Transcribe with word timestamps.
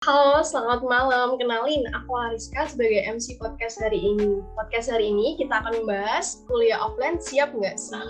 Halo, 0.00 0.40
selamat 0.40 0.80
malam. 0.80 1.36
Kenalin, 1.36 1.84
aku 1.92 2.08
Ariska 2.16 2.72
sebagai 2.72 3.04
MC 3.04 3.36
podcast 3.36 3.84
hari 3.84 4.00
ini. 4.00 4.40
Podcast 4.56 4.88
hari 4.88 5.12
ini 5.12 5.36
kita 5.36 5.60
akan 5.60 5.84
membahas 5.84 6.40
kuliah 6.48 6.80
offline 6.80 7.20
siap 7.20 7.52
nggak 7.52 7.76
sih? 7.76 8.00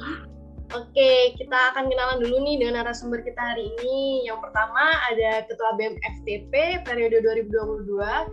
Oke, 0.71 1.35
kita 1.35 1.75
akan 1.75 1.91
kenalan 1.91 2.23
dulu 2.23 2.47
nih 2.47 2.63
dengan 2.63 2.87
narasumber 2.87 3.27
kita 3.27 3.43
hari 3.43 3.75
ini. 3.75 4.23
Yang 4.23 4.39
pertama 4.39 5.03
ada 5.11 5.43
Ketua 5.51 5.75
BEM 5.75 5.99
FTP 5.99 6.87
periode 6.87 7.27
2022 7.27 7.59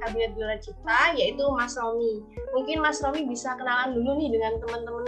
Kabinet 0.05 0.37
Gelar 0.37 0.61
Cipta, 0.61 1.17
yaitu 1.17 1.41
Mas 1.57 1.73
Romi. 1.81 2.21
Mungkin 2.53 2.77
Mas 2.77 3.01
Romi 3.01 3.25
bisa 3.25 3.57
kenalan 3.57 3.97
dulu 3.97 4.21
nih 4.21 4.37
dengan 4.37 4.61
teman-teman 4.61 5.05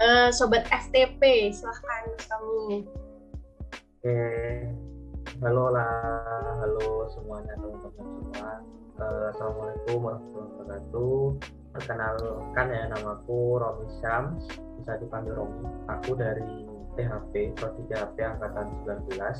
uh, 0.00 0.32
Sobat 0.32 0.64
FTP. 0.72 1.52
Silahkan 1.52 2.16
Mas 2.16 2.24
Romi. 2.32 2.88
Oke, 4.00 4.16
halo 5.40 5.72
lah, 5.72 6.52
halo 6.60 7.08
semuanya 7.08 7.56
teman-teman 7.56 8.04
semua. 8.12 8.60
Uh, 9.00 9.24
Assalamualaikum 9.32 9.98
warahmatullahi 10.04 10.52
wabarakatuh. 10.52 11.20
Perkenalkan 11.72 12.66
ya 12.68 12.82
namaku 12.92 13.56
Romi 13.56 13.88
Syams, 14.04 14.44
bisa 14.76 15.00
dipanggil 15.00 15.32
Romi. 15.32 15.64
Aku 15.88 16.12
dari 16.12 16.68
THP, 16.92 17.56
Prodi 17.56 17.88
THP 17.88 18.20
angkatan 18.20 18.68
19. 18.84 19.16
Uh, 19.16 19.32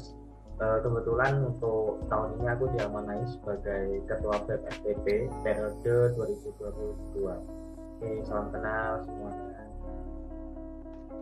eh, 0.64 0.78
kebetulan 0.80 1.32
untuk 1.44 2.00
tahun 2.08 2.28
ini 2.40 2.46
aku 2.48 2.64
diamanai 2.80 3.22
sebagai 3.28 4.00
Ketua 4.08 4.40
BEM 4.48 4.60
FTP 4.80 5.28
periode 5.44 6.16
2022. 6.16 7.28
Oke, 7.28 8.10
salam 8.24 8.48
kenal 8.48 9.04
semuanya. 9.04 9.68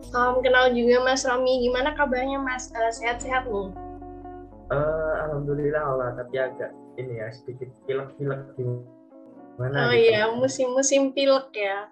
Salam 0.06 0.38
kenal 0.38 0.70
juga 0.70 1.02
Mas 1.02 1.26
Romi. 1.26 1.66
Gimana 1.66 1.98
kabarnya 1.98 2.38
Mas? 2.38 2.70
Uh, 2.70 2.94
sehat-sehat 2.94 3.50
nih? 3.50 3.87
Uh, 4.68 5.14
Alhamdulillah 5.24 5.80
Allah, 5.80 6.08
tapi 6.12 6.36
agak 6.36 6.76
ini 7.00 7.24
ya 7.24 7.32
sedikit 7.32 7.72
pilek-pilek 7.88 8.52
gimana? 8.60 9.88
Oh 9.88 9.92
gitu. 9.96 10.04
iya, 10.04 10.28
musim-musim 10.28 11.16
pilek 11.16 11.48
ya. 11.56 11.88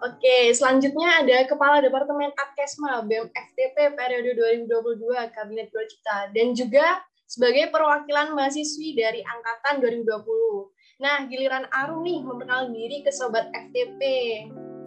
Oke, 0.00 0.52
selanjutnya 0.52 1.24
ada 1.24 1.48
Kepala 1.48 1.80
Departemen 1.84 2.32
Adkesma 2.36 3.04
BEM 3.04 3.28
FTP 3.28 3.96
periode 3.96 4.36
2022 4.66 5.32
Kabinet 5.32 5.68
Cipta 5.72 6.28
dan 6.32 6.52
juga 6.52 7.00
sebagai 7.24 7.72
perwakilan 7.72 8.36
mahasiswi 8.36 8.96
dari 8.98 9.24
angkatan 9.24 9.80
2020. 9.80 11.00
Nah, 11.00 11.24
giliran 11.28 11.66
Arum 11.72 12.04
nih 12.04 12.20
memperkenalkan 12.20 12.76
diri 12.76 13.00
ke 13.00 13.10
sobat 13.12 13.48
FTP. 13.52 14.00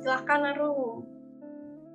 Silahkan 0.05 0.53
Arum. 0.53 1.16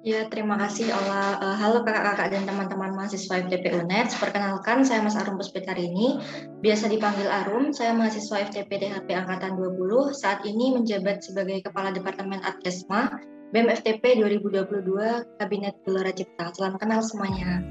Ya, 0.02 0.26
terima 0.26 0.58
kasih 0.58 0.90
Ola. 0.90 1.38
Uh, 1.38 1.54
halo 1.62 1.86
kakak-kakak 1.86 2.34
dan 2.34 2.42
teman-teman 2.42 2.90
mahasiswa 2.90 3.38
FTP 3.38 3.70
UNED. 3.70 4.10
Perkenalkan, 4.18 4.82
saya 4.82 4.98
Mas 4.98 5.14
Arum 5.14 5.38
ini. 5.78 6.18
Biasa 6.58 6.90
dipanggil 6.90 7.30
Arum, 7.30 7.70
saya 7.70 7.94
mahasiswa 7.94 8.42
FTP 8.50 8.82
DHP 8.82 9.14
Angkatan 9.14 9.54
20. 9.54 10.10
Saat 10.10 10.42
ini 10.42 10.74
menjabat 10.74 11.22
sebagai 11.22 11.62
Kepala 11.62 11.94
Departemen 11.94 12.42
Adkesma, 12.42 13.14
BEM 13.54 13.70
FTP 13.70 14.18
2022, 14.18 15.38
Kabinet 15.38 15.78
Gelora 15.86 16.10
Cipta. 16.10 16.50
Salam 16.50 16.82
kenal 16.82 16.98
semuanya. 17.06 17.62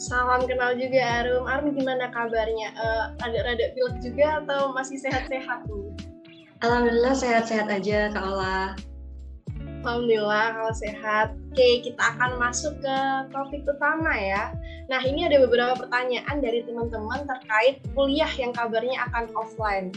Salam 0.00 0.48
kenal 0.48 0.72
juga 0.72 1.20
Arum. 1.20 1.44
Arum 1.44 1.76
gimana 1.76 2.08
kabarnya? 2.16 2.72
Uh, 2.80 3.04
Rada-rada 3.20 3.76
pilek 3.76 4.00
juga 4.00 4.40
atau 4.40 4.72
masih 4.72 4.96
sehat-sehat? 5.04 5.68
Alhamdulillah 6.64 7.12
sehat-sehat 7.12 7.68
aja 7.68 8.08
Kak 8.08 8.24
Ola. 8.24 8.72
Alhamdulillah 9.84 10.56
kalau 10.56 10.72
sehat. 10.72 11.36
Oke, 11.52 11.84
kita 11.84 12.00
akan 12.16 12.40
masuk 12.40 12.72
ke 12.80 12.96
topik 13.28 13.68
utama 13.68 14.16
ya. 14.16 14.56
Nah, 14.88 15.04
ini 15.04 15.28
ada 15.28 15.44
beberapa 15.44 15.76
pertanyaan 15.76 16.40
dari 16.40 16.64
teman-teman 16.64 17.28
terkait 17.28 17.84
kuliah 17.92 18.32
yang 18.40 18.56
kabarnya 18.56 18.96
akan 19.12 19.28
offline. 19.36 19.92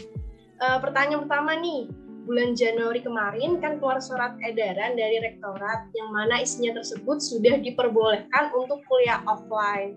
Uh, 0.60 0.76
pertanyaan 0.76 1.24
pertama 1.24 1.56
nih, 1.56 1.88
bulan 2.28 2.52
Januari 2.52 3.00
kemarin 3.00 3.56
kan 3.64 3.80
keluar 3.80 3.96
surat 4.04 4.36
edaran 4.44 4.92
dari 4.92 5.24
rektorat 5.24 5.88
yang 5.96 6.12
mana 6.12 6.44
isinya 6.44 6.76
tersebut 6.76 7.24
sudah 7.24 7.56
diperbolehkan 7.56 8.52
untuk 8.52 8.84
kuliah 8.92 9.24
offline. 9.24 9.96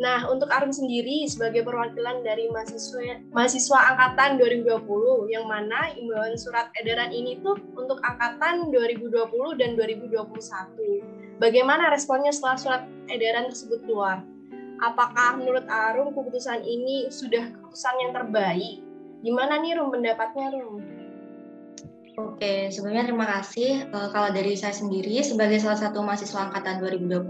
Nah, 0.00 0.24
untuk 0.32 0.48
Arum 0.48 0.72
sendiri 0.72 1.28
sebagai 1.28 1.68
perwakilan 1.68 2.24
dari 2.24 2.48
mahasiswa 2.48 3.20
mahasiswa 3.28 3.78
angkatan 3.92 4.40
2020 4.40 5.28
yang 5.28 5.44
mana 5.44 5.92
imbauan 5.92 6.32
surat 6.40 6.72
edaran 6.80 7.12
ini 7.12 7.36
tuh 7.44 7.60
untuk 7.76 8.00
angkatan 8.00 8.72
2020 8.72 9.12
dan 9.60 9.76
2021. 9.76 11.36
Bagaimana 11.36 11.92
responnya 11.92 12.32
setelah 12.32 12.56
surat 12.56 12.82
edaran 13.12 13.52
tersebut 13.52 13.84
keluar? 13.84 14.24
Apakah 14.82 15.38
menurut 15.38 15.68
Arum 15.68 16.10
keputusan 16.16 16.64
ini 16.64 17.12
sudah 17.12 17.52
keputusan 17.52 17.94
yang 18.02 18.12
terbaik? 18.16 18.82
Gimana 19.22 19.62
nih 19.62 19.78
Rum 19.78 19.94
pendapatnya 19.94 20.50
Rum? 20.58 20.82
Oke, 22.12 22.68
sebelumnya 22.68 23.08
terima 23.08 23.24
kasih. 23.24 23.88
Uh, 23.88 24.12
kalau 24.12 24.28
dari 24.36 24.52
saya 24.52 24.76
sendiri, 24.76 25.24
sebagai 25.24 25.56
salah 25.56 25.80
satu 25.80 26.04
mahasiswa 26.04 26.44
angkatan 26.44 26.84
2020, 26.84 27.24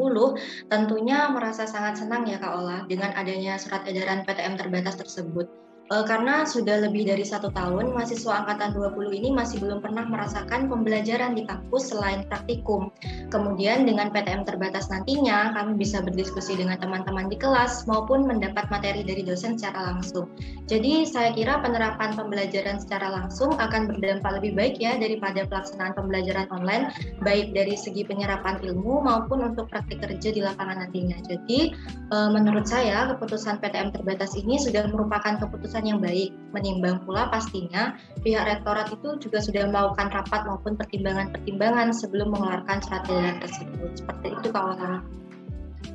tentunya 0.66 1.30
merasa 1.30 1.70
sangat 1.70 2.02
senang 2.02 2.26
ya 2.26 2.42
Kak 2.42 2.50
Ola 2.50 2.82
dengan 2.90 3.14
adanya 3.14 3.62
surat 3.62 3.86
edaran 3.86 4.26
PTM 4.26 4.58
terbatas 4.58 4.98
tersebut. 4.98 5.61
Uh, 5.90 6.06
karena 6.06 6.46
sudah 6.46 6.78
lebih 6.86 7.10
dari 7.10 7.26
satu 7.26 7.50
tahun, 7.50 7.90
mahasiswa 7.90 8.46
angkatan 8.46 8.70
20 8.72 9.18
ini 9.18 9.28
masih 9.34 9.58
belum 9.58 9.82
pernah 9.82 10.06
merasakan 10.06 10.70
pembelajaran 10.70 11.34
di 11.34 11.42
kampus 11.42 11.90
selain 11.90 12.22
praktikum. 12.30 12.94
Kemudian 13.34 13.84
dengan 13.84 14.14
PTM 14.14 14.46
terbatas 14.46 14.86
nantinya, 14.88 15.50
kami 15.52 15.74
bisa 15.74 15.98
berdiskusi 15.98 16.54
dengan 16.54 16.78
teman-teman 16.78 17.26
di 17.26 17.34
kelas 17.34 17.84
maupun 17.90 18.24
mendapat 18.30 18.70
materi 18.70 19.02
dari 19.02 19.26
dosen 19.26 19.58
secara 19.58 19.92
langsung. 19.92 20.30
Jadi 20.70 21.04
saya 21.04 21.34
kira 21.34 21.58
penerapan 21.60 22.14
pembelajaran 22.14 22.78
secara 22.78 23.12
langsung 23.12 23.52
akan 23.58 23.90
berdampak 23.92 24.38
lebih 24.38 24.52
baik 24.54 24.74
ya 24.78 24.96
daripada 24.96 25.44
pelaksanaan 25.50 25.98
pembelajaran 25.98 26.46
online, 26.54 26.94
baik 27.26 27.52
dari 27.52 27.74
segi 27.74 28.06
penyerapan 28.06 28.62
ilmu 28.62 29.02
maupun 29.02 29.44
untuk 29.44 29.68
praktik 29.68 30.00
kerja 30.00 30.30
di 30.30 30.40
lapangan 30.40 30.86
nantinya. 30.86 31.18
Jadi 31.26 31.74
uh, 32.14 32.30
menurut 32.30 32.64
saya 32.64 33.12
keputusan 33.12 33.60
PTM 33.60 33.92
terbatas 33.92 34.32
ini 34.38 34.56
sudah 34.56 34.88
merupakan 34.88 35.36
keputusan 35.36 35.71
keputusan 35.72 35.88
yang 35.88 36.04
baik. 36.04 36.36
Menimbang 36.52 37.00
pula 37.08 37.32
pastinya 37.32 37.96
pihak 38.20 38.44
rektorat 38.44 38.92
itu 38.92 39.16
juga 39.16 39.40
sudah 39.40 39.64
melakukan 39.72 40.12
rapat 40.12 40.44
maupun 40.44 40.76
pertimbangan-pertimbangan 40.76 41.96
sebelum 41.96 42.28
mengeluarkan 42.28 42.84
surat 42.84 43.08
edaran 43.08 43.40
tersebut. 43.40 43.90
Seperti 43.96 44.28
itu 44.36 44.48
Kak 44.52 44.64
Wala. 44.68 45.00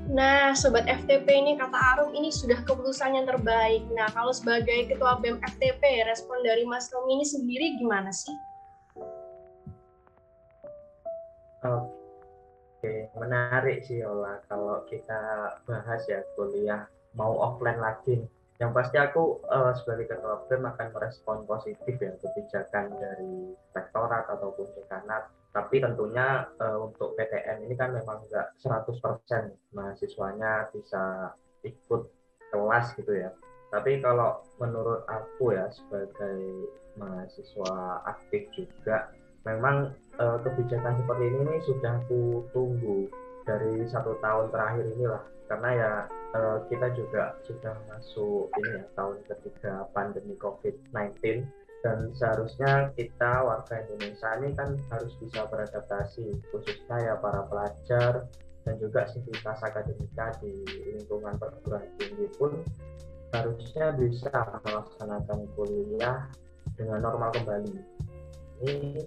Nah, 0.10 0.58
Sobat 0.58 0.90
FTP 0.90 1.30
ini 1.30 1.62
kata 1.62 1.78
Arum 1.78 2.10
ini 2.18 2.34
sudah 2.34 2.58
keputusan 2.66 3.22
yang 3.22 3.30
terbaik. 3.30 3.86
Nah, 3.94 4.10
kalau 4.18 4.34
sebagai 4.34 4.90
Ketua 4.90 5.22
BEM 5.22 5.38
FTP, 5.46 6.10
respon 6.10 6.42
dari 6.42 6.66
Mas 6.66 6.90
Romi 6.90 7.22
ini 7.22 7.26
sendiri 7.28 7.78
gimana 7.78 8.10
sih? 8.10 8.34
Oke, 11.62 13.14
menarik 13.14 13.86
sih 13.86 14.02
Ola 14.02 14.42
kalau 14.50 14.82
kita 14.90 15.54
bahas 15.70 16.02
ya 16.10 16.26
kuliah 16.34 16.90
mau 17.14 17.36
offline 17.38 17.78
lagi 17.78 18.26
yang 18.58 18.74
pasti 18.74 18.98
aku 18.98 19.38
uh, 19.54 19.70
sebagai 19.78 20.10
ketua 20.10 20.42
BEM 20.50 20.66
akan 20.66 20.88
merespon 20.90 21.46
positif 21.46 21.94
ya 22.02 22.14
kebijakan 22.18 22.90
dari 22.98 23.54
rektorat 23.78 24.26
ataupun 24.34 24.66
dekanat. 24.74 25.30
Tapi 25.54 25.78
tentunya 25.78 26.50
uh, 26.58 26.90
untuk 26.90 27.14
PTN 27.18 27.70
ini 27.70 27.78
kan 27.78 27.94
memang 27.94 28.26
nggak 28.26 28.58
100% 28.58 28.98
mahasiswanya 29.78 30.74
bisa 30.74 31.34
ikut 31.62 32.10
kelas 32.50 32.98
gitu 32.98 33.14
ya. 33.14 33.30
Tapi 33.70 34.02
kalau 34.02 34.42
menurut 34.58 35.06
aku 35.06 35.54
ya 35.54 35.70
sebagai 35.70 36.42
mahasiswa 36.98 38.02
aktif 38.10 38.50
juga 38.58 39.14
memang 39.46 39.94
uh, 40.18 40.42
kebijakan 40.42 40.98
seperti 40.98 41.24
ini, 41.30 41.40
ini 41.46 41.58
sudah 41.62 41.94
aku 42.02 42.42
tunggu 42.58 43.06
dari 43.46 43.86
satu 43.86 44.18
tahun 44.18 44.50
terakhir 44.50 44.86
inilah. 44.98 45.24
Karena 45.46 45.70
ya 45.72 45.92
uh, 46.36 46.58
kita 46.68 46.92
juga 46.98 47.38
sudah 47.46 47.76
masuk 47.92 48.52
ini 48.60 48.82
ya 48.82 48.84
tahun 48.98 49.18
ketiga 49.30 49.88
pandemi 49.96 50.36
COVID-19 50.42 51.46
dan 51.86 52.10
seharusnya 52.18 52.90
kita 52.98 53.46
warga 53.46 53.86
Indonesia 53.86 54.30
ini 54.42 54.50
kan 54.58 54.76
harus 54.90 55.14
bisa 55.22 55.46
beradaptasi 55.46 56.34
khususnya 56.50 56.98
ya 57.00 57.16
para 57.22 57.46
pelajar 57.46 58.26
dan 58.68 58.76
juga 58.82 59.08
sivitas 59.08 59.64
akademika 59.64 60.36
di 60.44 60.66
lingkungan 60.98 61.40
perguruan 61.40 61.88
tinggi 61.96 62.28
pun 62.36 62.60
harusnya 63.32 63.96
bisa 63.96 64.32
melaksanakan 64.64 65.48
kuliah 65.56 66.28
dengan 66.76 67.00
normal 67.04 67.32
kembali. 67.32 67.76
Ini 68.68 69.04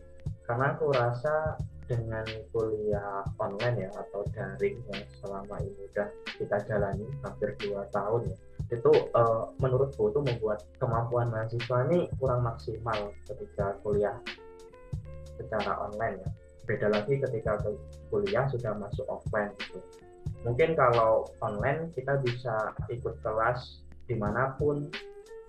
karena 0.49 0.77
aku 0.77 0.93
rasa 0.95 1.61
dengan 1.91 2.23
kuliah 2.55 3.27
online 3.43 3.83
ya 3.83 3.91
atau 3.99 4.23
daring 4.31 4.79
yang 4.95 5.03
selama 5.19 5.59
ini 5.59 5.75
sudah 5.91 6.07
kita 6.39 6.57
jalani 6.71 7.03
hampir 7.27 7.51
dua 7.59 7.83
tahun 7.91 8.31
ya. 8.31 8.37
Itu 8.71 9.11
uh, 9.19 9.51
menurutku 9.59 10.15
itu 10.15 10.23
membuat 10.23 10.63
kemampuan 10.79 11.35
mahasiswa 11.35 11.91
ini 11.91 12.07
kurang 12.23 12.47
maksimal 12.47 13.11
ketika 13.27 13.75
kuliah 13.83 14.15
secara 15.35 15.91
online 15.91 16.23
ya. 16.23 16.31
Beda 16.71 16.87
lagi 16.95 17.19
ketika 17.19 17.59
kuliah 18.15 18.47
sudah 18.47 18.79
masuk 18.79 19.11
offline 19.11 19.51
gitu. 19.59 19.83
Mungkin 20.47 20.79
kalau 20.79 21.27
online 21.43 21.91
kita 21.99 22.23
bisa 22.23 22.71
ikut 22.87 23.19
kelas 23.27 23.83
di 24.07 24.15
mana 24.15 24.55
pun 24.55 24.87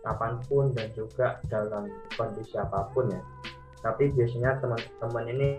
kapan 0.02 0.42
pun 0.50 0.74
dan 0.74 0.90
juga 0.98 1.38
dalam 1.54 1.86
kondisi 2.18 2.58
apa 2.58 2.90
pun 2.90 3.14
ya. 3.14 3.22
Tapi 3.86 4.10
biasanya 4.14 4.58
teman-teman 4.62 5.26
ini 5.30 5.50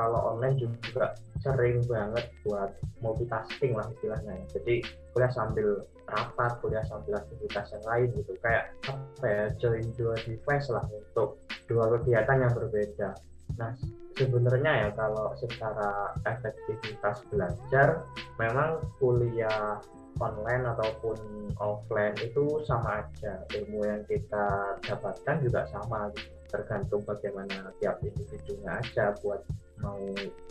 kalau 0.00 0.32
online 0.32 0.56
juga 0.56 1.12
sering 1.44 1.84
banget 1.84 2.32
buat 2.40 2.72
multitasking 3.04 3.76
lah 3.76 3.84
istilahnya 3.92 4.32
ya. 4.32 4.44
jadi 4.56 4.74
kuliah 5.12 5.32
sambil 5.36 5.68
rapat 6.08 6.56
kuliah 6.64 6.84
sambil 6.88 7.20
aktivitas 7.20 7.68
yang 7.76 7.84
lain 7.84 8.08
gitu 8.16 8.32
kayak 8.40 8.72
apa 8.88 9.26
ya 9.28 9.44
join 9.60 9.84
dua 10.00 10.16
device 10.24 10.72
lah 10.72 10.84
untuk 10.88 11.36
dua 11.68 11.92
kegiatan 12.00 12.48
yang 12.48 12.52
berbeda 12.56 13.12
nah 13.60 13.76
sebenarnya 14.16 14.72
ya 14.72 14.88
kalau 14.96 15.36
secara 15.36 16.16
efektivitas 16.24 17.20
belajar 17.28 18.08
memang 18.40 18.80
kuliah 18.96 19.76
online 20.20 20.64
ataupun 20.76 21.16
offline 21.60 22.16
itu 22.24 22.64
sama 22.64 23.04
aja 23.04 23.44
ilmu 23.52 23.84
yang 23.84 24.02
kita 24.08 24.76
dapatkan 24.84 25.36
juga 25.44 25.68
sama 25.68 26.08
gitu. 26.16 26.32
tergantung 26.50 27.02
bagaimana 27.06 27.70
tiap 27.78 28.02
individunya 28.02 28.82
aja 28.82 29.14
buat 29.22 29.40
mau 29.80 30.00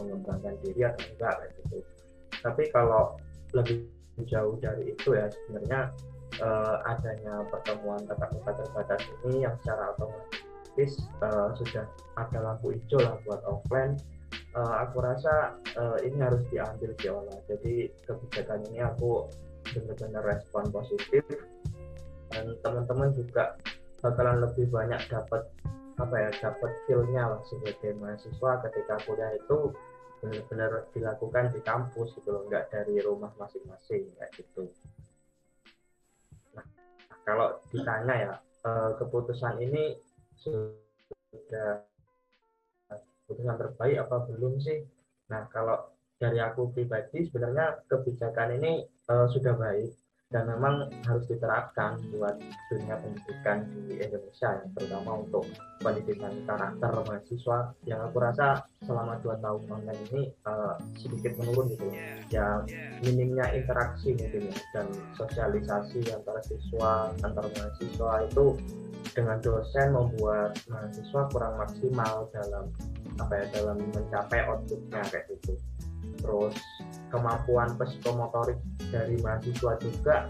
mengembangkan 0.01 0.55
diri 0.65 0.85
atau 0.85 1.05
enggak 1.15 1.35
gitu. 1.57 1.77
Tapi 2.39 2.63
kalau 2.73 3.17
lebih 3.55 3.85
jauh 4.27 4.59
dari 4.59 4.91
itu 4.91 5.15
ya 5.15 5.31
sebenarnya 5.31 5.95
uh, 6.43 6.77
adanya 6.85 7.47
pertemuan 7.47 8.03
tatap 8.05 8.29
muka 8.35 8.51
terbatas 8.51 9.01
ini 9.25 9.47
yang 9.47 9.55
secara 9.63 9.95
otomatis 9.95 10.91
uh, 11.23 11.55
sudah 11.55 11.85
ada 12.19 12.39
lampu 12.43 12.75
hijau 12.75 12.99
lah 12.99 13.15
buat 13.23 13.41
offline 13.47 13.95
uh, 14.55 14.75
aku 14.85 15.01
rasa 15.03 15.57
uh, 15.77 15.97
ini 16.01 16.17
harus 16.21 16.41
diambil 16.49 16.91
diolah. 16.97 17.39
Jadi 17.49 17.89
kebijakan 18.05 18.65
ini 18.71 18.79
aku 18.81 19.29
benar-benar 19.75 20.23
respon 20.25 20.69
positif. 20.73 21.23
Dan 22.29 22.53
teman-teman 22.61 23.09
juga 23.17 23.57
bakalan 23.99 24.45
lebih 24.45 24.69
banyak 24.69 25.01
dapat 25.09 25.49
apa 25.99 26.15
ya 26.15 26.29
dapat 26.39 26.71
feelnya 26.87 27.35
lah 27.35 27.41
sebagai 27.43 27.91
mahasiswa 27.99 28.51
ketika 28.63 28.95
kuliah 29.03 29.35
itu 29.35 29.75
benar-benar 30.19 30.87
dilakukan 30.95 31.51
di 31.51 31.59
kampus 31.63 32.15
gitu 32.15 32.29
loh 32.31 32.43
nggak 32.47 32.71
dari 32.71 32.99
rumah 33.03 33.31
masing-masing 33.35 34.07
kayak 34.15 34.31
gitu. 34.35 34.67
Nah 36.55 36.65
kalau 37.27 37.59
ditanya 37.71 38.15
ya 38.15 38.33
eh, 38.63 38.91
keputusan 38.95 39.59
ini 39.59 39.99
sudah 40.39 41.83
keputusan 43.27 43.55
terbaik 43.59 44.07
apa 44.07 44.27
belum 44.31 44.59
sih? 44.63 44.87
Nah 45.27 45.47
kalau 45.51 45.91
dari 46.19 46.39
aku 46.43 46.75
pribadi 46.75 47.31
sebenarnya 47.31 47.79
kebijakan 47.87 48.59
ini 48.59 48.83
uh, 49.07 49.31
sudah 49.31 49.55
baik 49.55 49.95
dan 50.29 50.45
memang 50.45 50.85
harus 51.09 51.25
diterapkan 51.25 51.97
buat 52.13 52.37
dunia 52.69 53.01
pendidikan 53.01 53.65
di 53.89 53.97
Indonesia 53.97 54.61
yang 54.61 54.69
terutama 54.77 55.25
untuk 55.25 55.49
pendidikan 55.81 56.33
karakter 56.45 56.91
mahasiswa. 57.01 57.73
Yang 57.89 57.99
aku 58.05 58.17
rasa 58.21 58.47
selama 58.85 59.17
dua 59.25 59.41
tahun 59.41 59.61
online 59.73 60.01
ini 60.13 60.21
uh, 60.45 60.77
sedikit 61.01 61.33
menurun 61.41 61.73
gitu. 61.73 61.89
Ya. 62.29 62.61
minimnya 63.01 63.49
interaksi 63.57 64.13
mungkin 64.13 64.53
ya 64.53 64.57
dan 64.77 64.85
sosialisasi 65.17 66.13
antara 66.13 66.37
siswa 66.45 67.09
antar 67.25 67.49
mahasiswa 67.49 68.11
itu 68.29 68.53
dengan 69.17 69.41
dosen 69.41 69.87
membuat 69.97 70.53
mahasiswa 70.69 71.21
kurang 71.33 71.57
maksimal 71.57 72.29
dalam 72.29 72.69
apa 73.17 73.33
ya 73.33 73.45
dalam 73.57 73.81
mencapai 73.81 74.45
outputnya 74.45 75.01
kayak 75.09 75.25
gitu 75.33 75.57
terus 76.19 76.55
kemampuan 77.09 77.73
psikomotorik 77.79 78.59
dari 78.91 79.15
mahasiswa 79.23 79.73
juga 79.81 80.29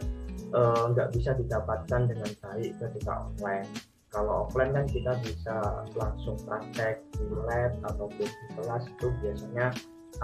eh, 0.53 0.83
nggak 0.95 1.07
uh, 1.09 1.13
bisa 1.13 1.31
didapatkan 1.35 2.01
dengan 2.07 2.31
baik 2.41 2.71
ketika 2.79 3.27
online 3.27 3.67
kalau 4.09 4.49
offline 4.49 4.73
kan 4.73 4.85
kita 4.89 5.13
bisa 5.21 5.85
langsung 5.93 6.33
praktek 6.49 7.05
di 7.13 7.29
lab 7.45 7.77
ataupun 7.93 8.25
di 8.25 8.47
kelas 8.57 8.83
itu 8.89 9.07
biasanya 9.21 9.69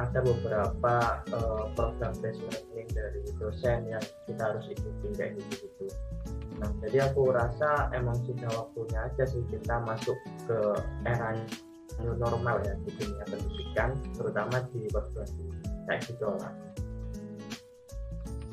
ada 0.02 0.20
beberapa 0.26 1.22
uh, 1.30 1.70
program 1.78 2.14
based 2.20 2.42
learning 2.42 2.90
dari 2.92 3.22
dosen 3.38 3.86
yang 3.86 4.02
kita 4.26 4.42
harus 4.42 4.66
ikuti 4.68 5.08
kayak 5.14 5.38
gitu 5.38 5.70
gitu. 5.70 5.86
Nah, 6.58 6.72
jadi 6.82 7.14
aku 7.14 7.30
rasa 7.30 7.94
emang 7.94 8.18
sudah 8.26 8.50
waktunya 8.58 9.00
aja 9.06 9.24
sih 9.30 9.44
kita 9.54 9.76
masuk 9.86 10.18
ke 10.50 10.60
era 11.06 11.38
new 12.02 12.16
normal 12.18 12.60
ya 12.64 12.74
di 12.84 12.92
dunia 12.96 13.26
pendidikan, 13.28 13.90
terutama 14.16 14.64
di 14.74 14.88
tinggi 14.88 15.22
kayak 15.86 16.02
gitu 16.10 16.26
lah. 16.26 16.52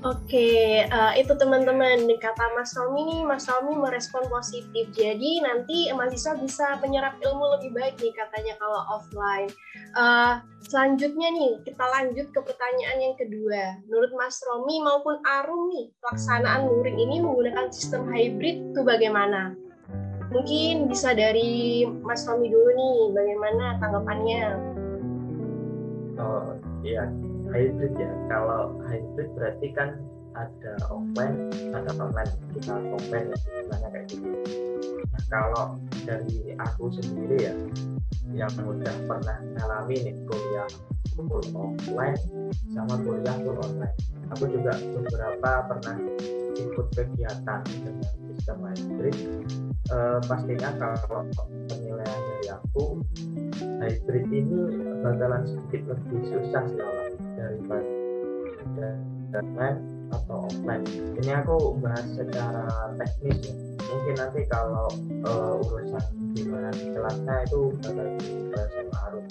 Oke, 0.02 0.82
uh, 0.90 1.14
itu 1.14 1.30
teman-teman 1.38 2.10
kata 2.18 2.58
Mas 2.58 2.74
Tommy 2.74 3.06
nih, 3.06 3.22
Mas 3.22 3.46
Tommy 3.46 3.78
merespon 3.78 4.26
positif. 4.26 4.90
Jadi 4.98 5.38
nanti 5.46 5.94
mahasiswa 5.94 6.34
bisa 6.42 6.74
menyerap 6.82 7.22
ilmu 7.22 7.54
lebih 7.54 7.70
baik 7.70 7.94
nih 8.02 8.10
katanya 8.10 8.58
kalau 8.58 8.82
offline. 8.98 9.46
Uh, 9.94 10.42
selanjutnya 10.66 11.30
nih, 11.30 11.54
kita 11.62 11.86
lanjut 11.86 12.26
ke 12.34 12.40
pertanyaan 12.42 12.98
yang 12.98 13.14
kedua. 13.14 13.78
Menurut 13.86 14.10
Mas 14.18 14.42
Romi 14.42 14.82
maupun 14.82 15.22
Arum 15.22 15.70
nih, 15.70 15.94
pelaksanaan 16.02 16.66
luring 16.66 16.98
ini 16.98 17.22
menggunakan 17.22 17.70
sistem 17.70 18.10
hybrid 18.10 18.74
itu 18.74 18.80
bagaimana? 18.82 19.54
Mungkin 20.32 20.88
bisa 20.88 21.12
dari 21.12 21.84
Mas 22.00 22.24
Romi 22.24 22.48
dulu 22.48 22.72
nih, 22.72 22.98
bagaimana 23.12 23.64
tanggapannya? 23.78 24.44
Oh 26.16 26.56
iya, 26.80 27.04
hybrid 27.52 27.92
ya 28.00 28.10
kalau 28.32 28.72
hybrid 28.88 29.28
berarti 29.36 29.68
kan 29.76 30.00
ada 30.32 30.72
offline 30.88 31.52
ada 31.72 31.90
online 32.00 32.32
kita 32.56 32.74
compare 32.80 33.26
ya 33.28 33.36
istilahnya 33.36 33.88
kayak 33.92 34.06
gitu. 34.08 34.28
Nah, 35.12 35.22
kalau 35.28 35.66
dari 36.04 36.56
aku 36.56 36.84
sendiri 36.96 37.36
ya 37.52 37.54
yang 38.32 38.52
udah 38.64 38.94
pernah 39.04 39.38
ngalami 39.58 39.96
nih 40.08 40.16
kuliah 40.24 40.68
full 41.12 41.44
offline 41.52 42.18
sama 42.72 42.94
kuliah 43.04 43.36
full 43.44 43.58
online. 43.60 43.96
Aku 44.32 44.48
juga 44.48 44.72
beberapa 44.80 45.50
pernah 45.68 45.96
ikut 46.56 46.86
kegiatan 46.96 47.60
dengan 47.68 47.96
sistem 48.32 48.58
hybrid. 48.64 49.16
E, 49.92 49.96
pastinya 50.24 50.70
kalau 50.80 51.28
penilaian 51.68 52.20
dari 52.32 52.48
aku 52.48 53.04
hybrid 53.60 54.26
ini 54.32 54.60
bakalan 55.04 55.44
sedikit 55.44 55.92
lebih 55.92 56.20
susah 56.32 56.64
sih 56.64 56.80
daripada 57.36 58.88
online 59.36 59.91
atau 60.12 60.46
offline. 60.48 60.84
Ini 61.18 61.30
aku 61.42 61.80
bahas 61.80 62.06
secara 62.12 62.68
teknis 63.00 63.38
ya. 63.48 63.54
Mungkin 63.92 64.14
nanti 64.16 64.40
kalau 64.48 64.88
uh, 65.28 65.60
urusan 65.68 66.04
gimana 66.32 66.72
kelasnya 66.72 67.36
itu 67.44 67.60
bakal 67.84 68.08
dibahas 68.24 68.68
sama 68.72 68.96
Arun. 69.08 69.24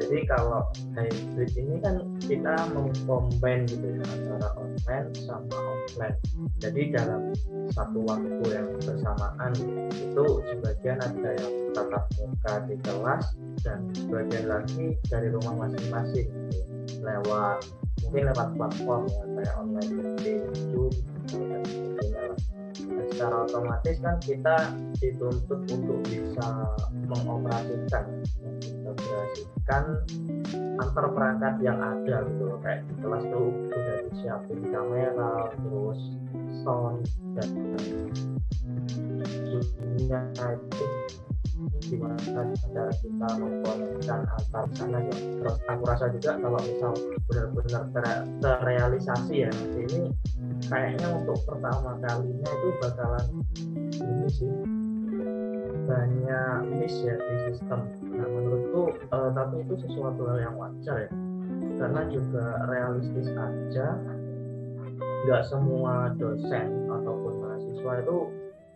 Jadi 0.00 0.18
kalau 0.30 0.62
hybrid 0.94 1.52
ini 1.58 1.76
kan 1.82 1.94
kita 2.22 2.54
mengkombin 2.70 3.66
gitu 3.66 3.86
ya 3.98 4.04
antara 4.06 4.48
online 4.54 5.08
sama 5.26 5.58
offline. 5.58 6.16
Jadi 6.62 6.82
dalam 6.94 7.34
satu 7.74 7.98
waktu 8.06 8.44
yang 8.50 8.68
bersamaan 8.78 9.52
itu 9.90 10.26
sebagian 10.46 10.98
ada 11.02 11.30
yang 11.34 11.54
tatap 11.74 12.04
muka 12.22 12.54
di 12.70 12.76
kelas 12.86 13.24
dan 13.66 13.90
sebagian 13.92 14.46
lagi 14.46 14.86
dari 15.10 15.28
rumah 15.34 15.66
masing-masing. 15.66 16.30
gitu 16.30 16.69
lewat 16.98 17.58
mungkin 18.02 18.22
lewat 18.32 18.48
platform 18.58 19.02
ya 19.06 19.22
kayak 19.38 19.54
online 19.60 19.92
meeting, 19.94 20.42
Zoom 20.74 20.92
dan 21.30 22.32
secara 23.10 23.44
otomatis 23.44 23.96
kan 24.00 24.16
kita 24.24 24.56
dituntut 24.98 25.60
untuk 25.68 25.98
bisa 26.08 26.48
mengoperasikan, 27.06 28.04
mengintegrasikan 28.40 29.84
antar 30.80 31.06
perangkat 31.12 31.54
yang 31.60 31.78
ada 31.78 32.24
gitu 32.24 32.42
loh 32.48 32.58
kayak 32.64 32.82
di 32.88 32.94
kelas 33.04 33.24
tuh 33.28 33.52
udah 33.52 33.98
disiapin 34.08 34.60
kamera, 34.72 35.34
terus 35.52 36.00
sound 36.64 37.04
dan 37.36 37.50
zoomnya 39.52 40.20
itu 40.34 40.84
gimana 41.84 42.16
cara 42.70 42.92
kita 43.02 43.28
mengkonekkan 43.36 44.20
antar 44.24 44.64
sana 44.76 44.98
ya. 45.04 45.14
Terus 45.14 45.56
aku 45.68 45.82
rasa 45.84 46.06
juga 46.14 46.32
kalau 46.40 46.60
misal 46.64 46.92
benar-benar 47.28 47.82
ter 47.92 48.04
terrealisasi 48.40 49.34
ya 49.48 49.50
ini 49.76 50.12
kayaknya 50.68 51.08
untuk 51.16 51.38
pertama 51.44 51.98
kalinya 52.00 52.48
itu 52.48 52.68
bakalan 52.80 53.26
ini 53.98 54.28
sih. 54.30 54.52
Banyak 55.90 56.58
miss 56.70 56.94
ya 57.02 57.18
di 57.18 57.36
sistem. 57.50 57.80
Nah 58.08 58.26
menurutku 58.28 58.94
uh, 59.10 59.30
tapi 59.34 59.66
itu 59.66 59.74
sesuatu 59.84 60.22
yang 60.38 60.54
wajar 60.56 61.08
ya. 61.08 61.12
Karena 61.80 62.02
juga 62.08 62.44
realistis 62.70 63.28
aja. 63.34 63.98
Nggak 65.00 65.42
semua 65.52 66.12
dosen 66.16 66.88
ataupun 66.88 67.32
mahasiswa 67.44 67.92
itu 68.00 68.18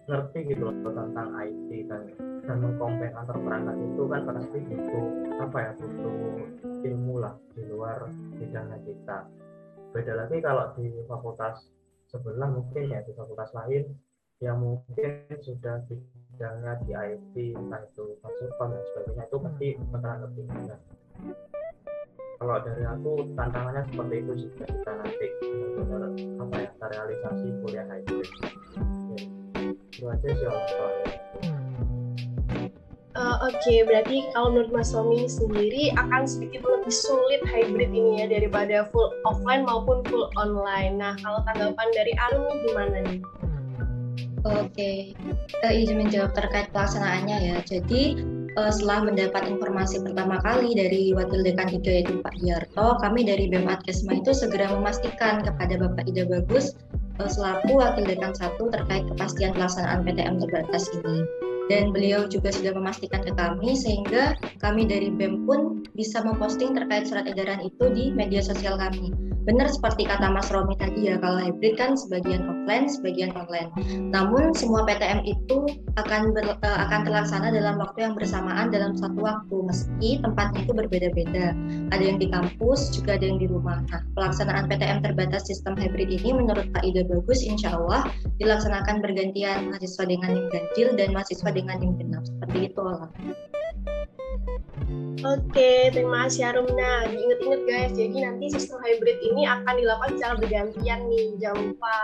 ngerti 0.05 0.53
gitu 0.53 0.69
loh 0.69 0.75
tentang 0.93 1.33
IT 1.41 1.71
dan 1.89 2.03
dan 2.45 2.57
mengkombin 2.61 3.13
antar 3.17 3.41
perangkat 3.41 3.77
itu 3.81 4.03
kan 4.05 4.21
pasti 4.29 4.59
butuh 4.69 5.07
apa 5.41 5.59
ya 5.65 5.71
butuh 5.81 6.17
ilmu 6.85 7.15
lah 7.25 7.35
di 7.57 7.63
luar 7.73 7.99
bidangnya 8.37 8.79
kita. 8.85 9.19
Beda 9.97 10.13
lagi 10.13 10.37
kalau 10.45 10.77
di 10.77 10.93
fakultas 11.09 11.73
sebelah 12.13 12.53
mungkin 12.53 12.93
ya 12.93 13.01
di 13.01 13.17
fakultas 13.17 13.49
lain 13.57 13.97
yang 14.45 14.61
mungkin 14.61 15.25
sudah 15.41 15.81
bidangnya 15.89 16.73
di 16.85 16.93
IT 16.93 17.35
entah 17.57 17.81
itu 17.81 18.05
konsultan 18.21 18.77
dan 18.77 18.83
sebagainya 18.93 19.25
itu 19.25 19.37
pasti 19.41 19.67
bakalan 19.89 20.19
lebih 20.29 20.45
mudah. 20.53 20.81
Kalau 22.35 22.57
dari 22.61 22.85
aku 22.85 23.13
tantangannya 23.41 23.83
seperti 23.89 24.15
itu 24.21 24.33
sih 24.37 24.51
kita 24.69 24.93
nanti 25.01 25.27
benar-benar 25.41 26.13
apa 26.13 26.55
ya 26.61 26.71
terrealisasi 26.77 27.47
kuliah 27.65 27.87
hybrid 27.89 28.29
itu 29.99 30.49
Uh, 33.15 33.39
Oke, 33.47 33.55
okay, 33.63 33.79
berarti 33.87 34.27
kalau 34.35 34.51
menurut 34.51 34.75
Mas 34.75 34.91
Romi 34.91 35.31
sendiri 35.31 35.95
akan 35.95 36.27
sedikit 36.27 36.67
lebih 36.67 36.91
sulit 36.91 37.47
hybrid 37.47 37.95
ini 37.95 38.19
ya 38.19 38.27
daripada 38.27 38.91
full 38.91 39.07
offline 39.23 39.63
maupun 39.63 40.03
full 40.11 40.27
online. 40.35 40.99
Nah, 40.99 41.15
kalau 41.23 41.39
tanggapan 41.47 41.89
dari 41.95 42.11
Arum 42.19 42.59
gimana 42.67 43.07
nih? 43.07 43.23
Oke, 44.43 44.67
okay. 44.67 44.99
uh, 45.63 45.71
izin 45.71 46.03
menjawab 46.03 46.35
terkait 46.35 46.75
pelaksanaannya 46.75 47.55
ya. 47.55 47.57
Jadi 47.63 48.19
uh, 48.59 48.75
setelah 48.75 49.07
mendapat 49.07 49.47
informasi 49.47 50.03
pertama 50.03 50.43
kali 50.43 50.75
dari 50.75 51.15
Wakil 51.15 51.47
Dekan 51.47 51.71
3 51.71 51.87
yaitu 51.87 52.19
Pak 52.19 52.35
Yarto, 52.43 52.99
kami 52.99 53.23
dari 53.31 53.47
BEM 53.47 53.71
Adkesma 53.71 54.19
itu 54.19 54.35
segera 54.35 54.75
memastikan 54.75 55.39
kepada 55.47 55.79
Bapak 55.79 56.11
Ida 56.11 56.27
Bagus 56.27 56.75
selaku 57.23 57.79
Wakil 57.79 58.05
Dekan 58.11 58.35
1 58.35 58.59
terkait 58.59 59.05
kepastian 59.07 59.55
pelaksanaan 59.55 60.03
PTM 60.03 60.43
terbatas 60.43 60.91
ini 60.91 61.23
dan 61.73 61.95
beliau 61.95 62.29
juga 62.29 62.53
sudah 62.53 62.77
memastikan 62.77 63.25
ke 63.25 63.33
kami 63.33 63.73
sehingga 63.73 64.37
kami 64.61 64.85
dari 64.85 65.09
BEM 65.09 65.49
pun 65.49 65.87
bisa 65.97 66.21
memposting 66.21 66.77
terkait 66.77 67.09
surat 67.09 67.25
edaran 67.25 67.63
itu 67.65 67.85
di 67.95 68.05
media 68.13 68.45
sosial 68.45 68.77
kami. 68.77 69.15
Benar 69.45 69.69
seperti 69.69 70.09
kata 70.09 70.33
Mas 70.33 70.49
Romi 70.49 70.73
tadi 70.81 71.13
ya, 71.13 71.21
kalau 71.21 71.37
hybrid 71.37 71.77
kan 71.77 71.93
sebagian 72.01 72.49
offline, 72.49 72.89
sebagian 72.89 73.37
online. 73.37 73.69
Namun 74.09 74.57
semua 74.57 74.89
PTM 74.89 75.21
itu 75.29 75.69
akan 76.01 76.33
ber, 76.33 76.57
uh, 76.65 76.79
akan 76.89 77.05
terlaksana 77.05 77.53
dalam 77.53 77.77
waktu 77.77 78.09
yang 78.09 78.17
bersamaan 78.17 78.73
dalam 78.73 78.97
satu 78.97 79.21
waktu, 79.21 79.57
meski 79.69 80.11
tempatnya 80.25 80.65
itu 80.65 80.73
berbeda-beda. 80.73 81.53
Ada 81.93 82.05
yang 82.05 82.19
di 82.19 82.33
kampus, 82.33 82.97
juga 82.97 83.21
ada 83.21 83.25
yang 83.29 83.37
di 83.37 83.47
rumah. 83.53 83.85
Nah, 83.93 84.01
pelaksanaan 84.17 84.65
PTM 84.65 85.05
terbatas 85.05 85.45
sistem 85.45 85.77
hybrid 85.77 86.09
ini 86.09 86.33
menurut 86.33 86.73
Pak 86.73 86.81
Ida 86.81 87.05
bagus, 87.05 87.45
insya 87.45 87.77
Allah 87.77 88.09
dilaksanakan 88.41 89.05
bergantian 89.05 89.69
mahasiswa 89.69 90.05
dengan 90.09 90.31
yang 90.41 90.49
ganjil 90.49 90.89
dan 90.97 91.09
mahasiswa 91.13 91.51
dengan 91.53 91.77
yang 91.85 91.95
genap. 92.01 92.25
Seperti 92.25 92.59
itu 92.73 92.81
Allah. 92.81 93.13
Oke, 95.25 95.89
terima 95.89 96.29
kasih 96.29 96.53
Arumna. 96.53 97.09
Diingat-ingat 97.09 97.61
guys, 97.65 97.93
jadi 97.97 98.17
nanti 98.29 98.53
sistem 98.53 98.77
hybrid 98.85 99.17
ini 99.25 99.49
akan 99.49 99.73
dilakukan 99.81 100.11
secara 100.21 100.35
bergantian 100.37 101.01
nih, 101.09 101.27
jangan 101.41 101.73
lupa. 101.73 102.01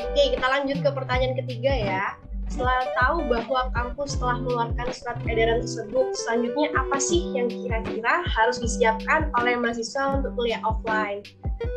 Oke, 0.00 0.22
kita 0.32 0.46
lanjut 0.48 0.78
ke 0.80 0.88
pertanyaan 0.88 1.36
ketiga 1.36 1.68
ya. 1.68 2.04
Setelah 2.48 2.88
tahu 2.96 3.28
bahwa 3.28 3.68
kampus 3.76 4.16
telah 4.16 4.40
mengeluarkan 4.40 4.88
surat 4.88 5.20
edaran 5.28 5.60
tersebut, 5.60 6.16
selanjutnya 6.16 6.72
apa 6.80 6.96
sih 6.96 7.28
yang 7.36 7.52
kira-kira 7.52 8.24
harus 8.24 8.56
disiapkan 8.56 9.28
oleh 9.36 9.58
mahasiswa 9.60 10.16
untuk 10.16 10.32
kuliah 10.38 10.62
offline? 10.64 11.20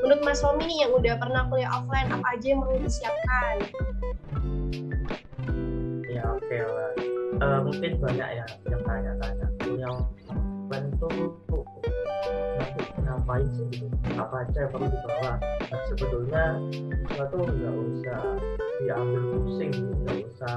Menurut 0.06 0.24
Mas 0.24 0.40
Romi 0.40 0.64
nih 0.64 0.88
yang 0.88 0.92
udah 0.96 1.14
pernah 1.20 1.44
kuliah 1.52 1.72
offline, 1.76 2.08
apa 2.08 2.28
aja 2.40 2.46
yang 2.56 2.64
perlu 2.64 2.80
disiapkan? 2.80 3.56
Ya 6.08 6.24
oke 6.24 6.40
okay 6.40 6.64
lah. 6.64 6.92
Uh, 7.44 7.60
mungkin 7.68 8.00
banyak 8.00 8.30
ya 8.40 8.46
yang 8.72 8.82
tanya-tanya 8.88 9.49
kuliah 9.90 10.38
plan 10.70 10.84
itu 10.86 11.08
nanti 12.60 12.84
ngapain 13.02 13.48
sih 13.58 13.66
gitu? 13.74 13.88
Apa 14.20 14.46
aja 14.46 14.58
yang 14.68 14.72
perlu 14.72 14.88
dibawa? 14.92 15.32
Nah 15.42 15.82
sebetulnya 15.90 16.44
kita 17.10 17.24
tuh 17.34 17.42
nggak 17.42 17.74
usah 17.74 18.22
diambil 18.86 19.24
pusing 19.34 19.74
nggak 19.74 20.18
usah 20.30 20.56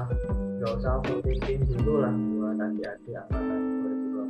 nggak 0.61 0.71
usah 0.79 0.91
overthinking 1.01 1.65
dulu 1.65 2.05
lah 2.05 2.13
buat 2.13 2.57
adik-adik 2.61 3.15
angkatan 3.25 3.59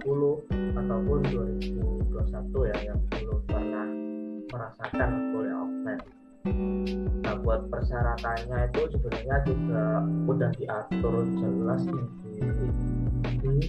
2020 0.08 0.80
ataupun 0.80 1.20
2021 1.30 2.72
ya 2.72 2.78
yang 2.88 3.00
belum 3.12 3.40
pernah 3.48 3.88
merasakan 4.50 5.10
kuliah 5.36 5.58
offline. 5.60 6.04
Nah 7.24 7.36
buat 7.44 7.62
persyaratannya 7.72 8.60
itu 8.72 8.82
sebenarnya 8.96 9.38
juga 9.48 9.84
udah 10.28 10.52
diatur 10.60 11.16
jelas 11.40 11.82
nih 11.88 12.08
di 12.40 12.63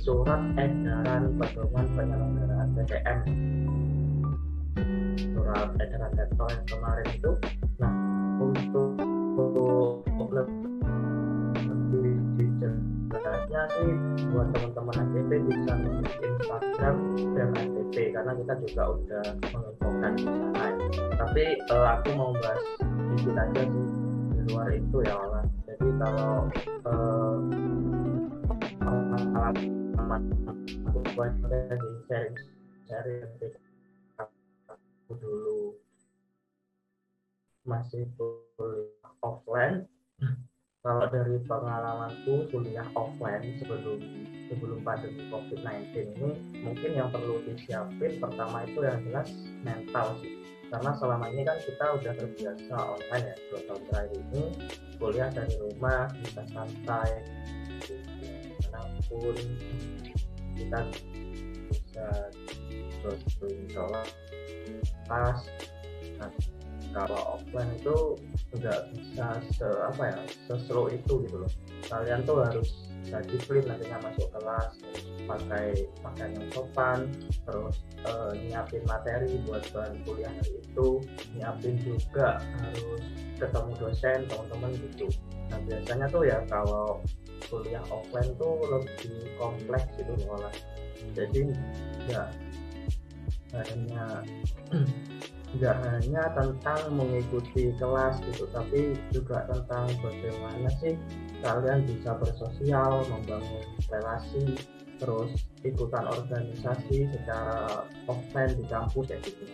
surat 0.03 0.43
edaran 0.59 1.37
pedoman 1.39 1.87
penyelenggaraan 1.95 2.69
PTM 2.75 3.19
surat 5.35 5.71
edaran 5.79 6.13
rektor 6.19 6.49
yang 6.51 6.67
kemarin 6.67 7.07
itu. 7.15 7.31
Nah 7.79 7.95
untuk, 8.43 8.99
untuk 9.39 10.29
lebih 10.35 10.55
jelasnya 13.15 13.63
sih 13.79 13.95
buat 14.35 14.51
teman-teman 14.51 14.95
ATP 14.99 15.31
bisa 15.47 15.75
Instagram 16.19 16.97
dan 17.39 17.49
ATP 17.55 17.95
karena 18.11 18.33
kita 18.35 18.55
juga 18.67 18.83
udah 18.99 19.25
menginfokan 19.55 20.13
di 20.19 20.25
sana. 20.27 20.67
Tapi 21.15 21.45
uh, 21.71 21.87
aku 21.95 22.09
mau 22.19 22.35
bahas 22.43 22.63
sedikit 22.81 23.39
aja 23.39 23.63
sih 23.63 23.87
di 24.35 24.41
luar 24.51 24.69
itu 24.75 24.97
ya 25.07 25.15
Allah 25.15 25.45
jadi 25.71 25.89
kalau 26.03 26.51
pengalaman 28.85 29.84
aku 30.13 31.01
banyak 31.17 31.79
di 31.81 31.91
sharing 32.09 32.37
sharing 32.85 33.25
aku 34.21 35.13
dulu 35.17 35.77
masih 37.65 38.05
kuliah 38.17 39.13
offline. 39.25 39.89
Kalau 40.85 41.09
dari 41.09 41.41
pengalamanku 41.49 42.53
kuliah 42.53 42.85
offline 42.93 43.57
sebelum 43.57 44.05
sebelum 44.53 44.85
pandemi 44.85 45.25
COVID-19 45.33 45.97
ini 45.97 46.31
mungkin 46.61 46.91
yang 46.93 47.09
perlu 47.09 47.41
disiapin 47.49 48.21
pertama 48.21 48.69
itu 48.69 48.85
yang 48.85 49.01
jelas 49.09 49.33
mental 49.65 50.13
sih. 50.21 50.45
Karena 50.69 50.93
selama 51.01 51.33
ini 51.33 51.49
kan 51.49 51.57
kita 51.65 51.85
udah 51.89 52.13
terbiasa 52.21 52.75
online 52.77 53.25
ya 53.33 53.37
dua 53.49 53.61
tahun 53.65 53.83
terakhir 53.89 54.13
ini. 54.13 54.45
Kuliah 55.01 55.31
dari 55.33 55.55
rumah 55.57 56.13
bisa 56.21 56.43
santai 56.53 57.11
pun 59.21 59.37
kita 60.55 60.81
bisa 61.71 62.07
terus 63.03 63.23
sholat 63.71 64.09
pas. 65.05 65.39
Nah, 66.19 66.31
kalau 66.95 67.39
offline 67.39 67.75
itu 67.75 68.17
nggak 68.55 68.81
bisa 68.95 69.27
se 69.51 69.67
apa 69.67 70.03
ya 70.15 70.19
seslow 70.47 70.87
itu 70.87 71.27
gitu 71.27 71.37
loh. 71.43 71.53
Kalian 71.91 72.23
tuh 72.23 72.39
harus 72.41 72.71
bisa 73.05 73.21
disiplin 73.29 73.69
nantinya 73.69 73.99
masuk 74.09 74.33
kelas 74.33 74.81
pakai 75.29 75.89
pakaian 76.01 76.33
yang 76.41 76.49
sopan 76.53 76.99
terus 77.45 77.77
uh, 78.09 78.33
nyiapin 78.33 78.81
materi 78.89 79.37
buat 79.45 79.61
bahan 79.77 80.01
kuliah 80.09 80.33
hari 80.33 80.57
itu 80.65 80.89
nyiapin 81.37 81.77
juga 81.85 82.41
harus 82.41 83.05
ketemu 83.37 83.73
dosen 83.77 84.19
teman-teman 84.25 84.73
gitu. 84.73 85.07
Nah 85.53 85.61
biasanya 85.69 86.07
tuh 86.09 86.25
ya 86.25 86.39
kalau 86.49 87.05
kuliah 87.49 87.85
offline 87.93 88.33
tuh 88.37 88.61
lebih 88.69 89.29
kompleks 89.37 89.89
gitu 89.99 90.13
malah 90.29 90.53
jadi 91.13 91.53
nggak 92.07 92.29
hanya 93.55 94.05
nggak 95.55 95.77
hanya 95.87 96.23
tentang 96.35 96.83
mengikuti 96.99 97.71
kelas 97.79 98.19
gitu 98.27 98.51
tapi 98.51 98.99
juga 99.15 99.47
tentang 99.47 99.87
bagaimana 100.03 100.67
sih 100.83 100.99
kalian 101.47 101.87
bisa 101.87 102.19
bersosial 102.19 103.07
membangun 103.07 103.63
relasi 103.87 104.59
terus 104.99 105.31
ikutan 105.63 106.07
organisasi 106.07 107.07
secara 107.11 107.87
offline 108.11 108.55
di 108.59 108.65
kampus 108.67 109.07
ya 109.11 109.19
gitu 109.23 109.45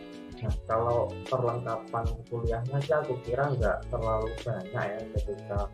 Nah, 0.41 0.55
kalau 0.65 1.13
perlengkapan 1.29 2.07
kuliahnya 2.33 2.79
sih 2.81 2.97
aku 2.97 3.21
kira 3.29 3.53
nggak 3.53 3.93
terlalu 3.93 4.33
banyak 4.41 4.73
ya 4.73 5.01
ketika 5.21 5.69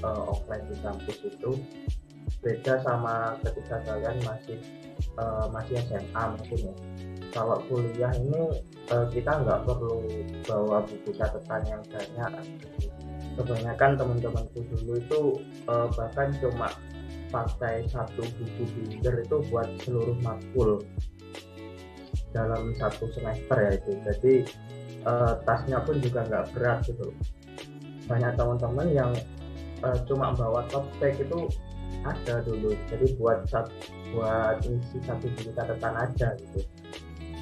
uh, 0.00 0.22
offline 0.24 0.64
di 0.72 0.76
kampus 0.80 1.18
itu. 1.20 1.60
Beda 2.40 2.80
sama 2.80 3.36
ketika 3.44 3.84
kalian 3.84 4.16
masih 4.24 4.56
uh, 5.20 5.44
masih 5.52 5.76
SMA 5.84 6.22
mungkin 6.36 6.72
ya. 6.72 6.74
Kalau 7.30 7.60
kuliah 7.68 8.12
ini 8.16 8.64
uh, 8.88 9.06
kita 9.12 9.44
nggak 9.44 9.68
perlu 9.68 10.08
bawa 10.48 10.80
buku 10.88 11.12
catatan 11.12 11.60
yang 11.68 11.82
banyak. 11.92 12.32
Kebanyakan 13.36 14.00
teman-temanku 14.00 14.58
dulu 14.72 14.92
itu 14.96 15.22
uh, 15.68 15.86
bahkan 15.92 16.32
cuma 16.40 16.72
pakai 17.30 17.86
satu 17.86 18.26
buku 18.26 18.62
binder 18.74 19.22
itu 19.22 19.38
buat 19.52 19.68
seluruh 19.86 20.18
makul 20.24 20.82
dalam 22.30 22.74
satu 22.78 23.10
semester 23.12 23.56
ya 23.58 23.70
itu. 23.76 23.90
Jadi 24.06 24.34
uh, 25.06 25.40
tasnya 25.44 25.82
pun 25.82 25.98
juga 25.98 26.26
nggak 26.26 26.46
berat 26.54 26.78
gitu. 26.86 27.14
Banyak 28.06 28.34
teman-teman 28.34 28.88
yang 28.90 29.12
uh, 29.86 29.98
cuma 30.06 30.34
bawa 30.34 30.66
tote 30.68 30.90
bag 30.98 31.18
itu 31.18 31.46
ada 32.06 32.40
dulu. 32.42 32.72
Jadi 32.88 33.14
buat 33.20 33.44
satu 33.48 33.72
buat 34.16 34.62
isi 34.66 34.98
satu 35.06 35.26
buku 35.30 35.50
catatan 35.54 35.94
aja 35.94 36.34
gitu. 36.38 36.66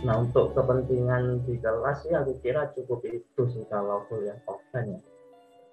Nah 0.04 0.22
untuk 0.22 0.54
kepentingan 0.54 1.42
di 1.42 1.58
kelas 1.58 2.06
sih 2.06 2.14
aku 2.14 2.38
kira 2.44 2.70
cukup 2.76 3.02
itu 3.08 3.42
sih 3.50 3.64
kalau 3.72 4.04
kuliah 4.06 4.38
offline 4.46 4.98
ya. 4.98 5.00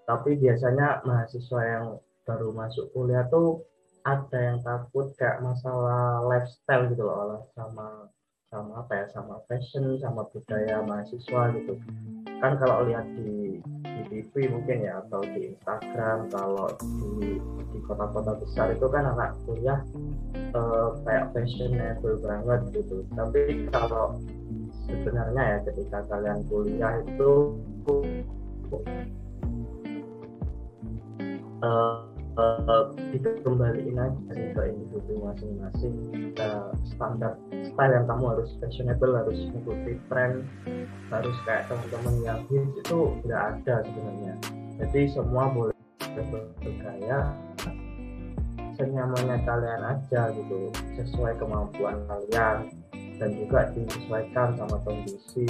Tapi 0.06 0.38
biasanya 0.38 1.02
mahasiswa 1.02 1.62
yang 1.66 1.86
baru 2.26 2.50
masuk 2.54 2.90
kuliah 2.94 3.26
tuh 3.30 3.62
ada 4.06 4.38
yang 4.38 4.62
takut 4.62 5.14
kayak 5.18 5.42
masalah 5.42 6.22
lifestyle 6.30 6.86
gitu 6.94 7.04
loh 7.06 7.50
sama 7.58 8.10
sama 8.56 8.80
apa 8.80 8.94
ya 8.96 9.06
sama 9.12 9.36
fashion 9.52 10.00
sama 10.00 10.24
budaya 10.32 10.80
mahasiswa 10.88 11.42
gitu. 11.60 11.76
Kan 12.40 12.56
kalau 12.56 12.88
lihat 12.88 13.04
di 13.20 13.60
di 13.84 14.02
TV 14.08 14.48
mungkin 14.48 14.88
ya 14.88 15.04
atau 15.04 15.20
di 15.28 15.52
Instagram 15.52 16.32
kalau 16.32 16.72
di 16.80 17.36
di 17.76 17.80
kota-kota 17.84 18.40
besar 18.40 18.72
itu 18.72 18.88
kan 18.88 19.12
anak 19.12 19.36
kuliah 19.44 19.84
uh, 20.56 20.96
kayak 21.04 21.36
fashionable 21.36 22.16
banget 22.24 22.80
gitu. 22.80 23.04
Tapi 23.12 23.68
kalau 23.76 24.16
sebenarnya 24.88 25.44
ya 25.44 25.58
ketika 25.68 26.08
kalian 26.08 26.40
kuliah 26.48 27.04
itu 27.04 27.32
uh, 31.60 32.15
uh, 32.38 32.92
dikembaliin 33.12 33.98
aja 34.00 34.34
ke 34.34 34.62
individu 34.72 35.14
masing-masing 35.24 35.96
uh, 36.40 36.72
standar 36.96 37.40
style 37.68 37.94
yang 37.96 38.06
kamu 38.08 38.26
harus 38.36 38.50
fashionable 38.60 39.14
harus 39.16 39.38
mengikuti 39.52 40.00
tren 40.12 40.44
harus 41.12 41.36
kayak 41.48 41.68
teman-teman 41.72 42.16
yang 42.24 42.40
hits 42.52 42.76
itu 42.84 43.00
tidak 43.24 43.42
ada 43.52 43.76
sebenarnya. 43.88 44.34
Jadi 44.76 45.02
semua 45.12 45.44
boleh 45.52 45.76
bergaya 46.62 47.32
senyamannya 48.76 49.40
kalian 49.48 49.84
aja 49.88 50.22
gitu 50.36 50.68
sesuai 51.00 51.40
kemampuan 51.40 51.96
kalian 52.12 52.68
dan 53.16 53.30
juga 53.32 53.72
disesuaikan 53.72 54.60
sama 54.60 54.78
kondisi 54.84 55.48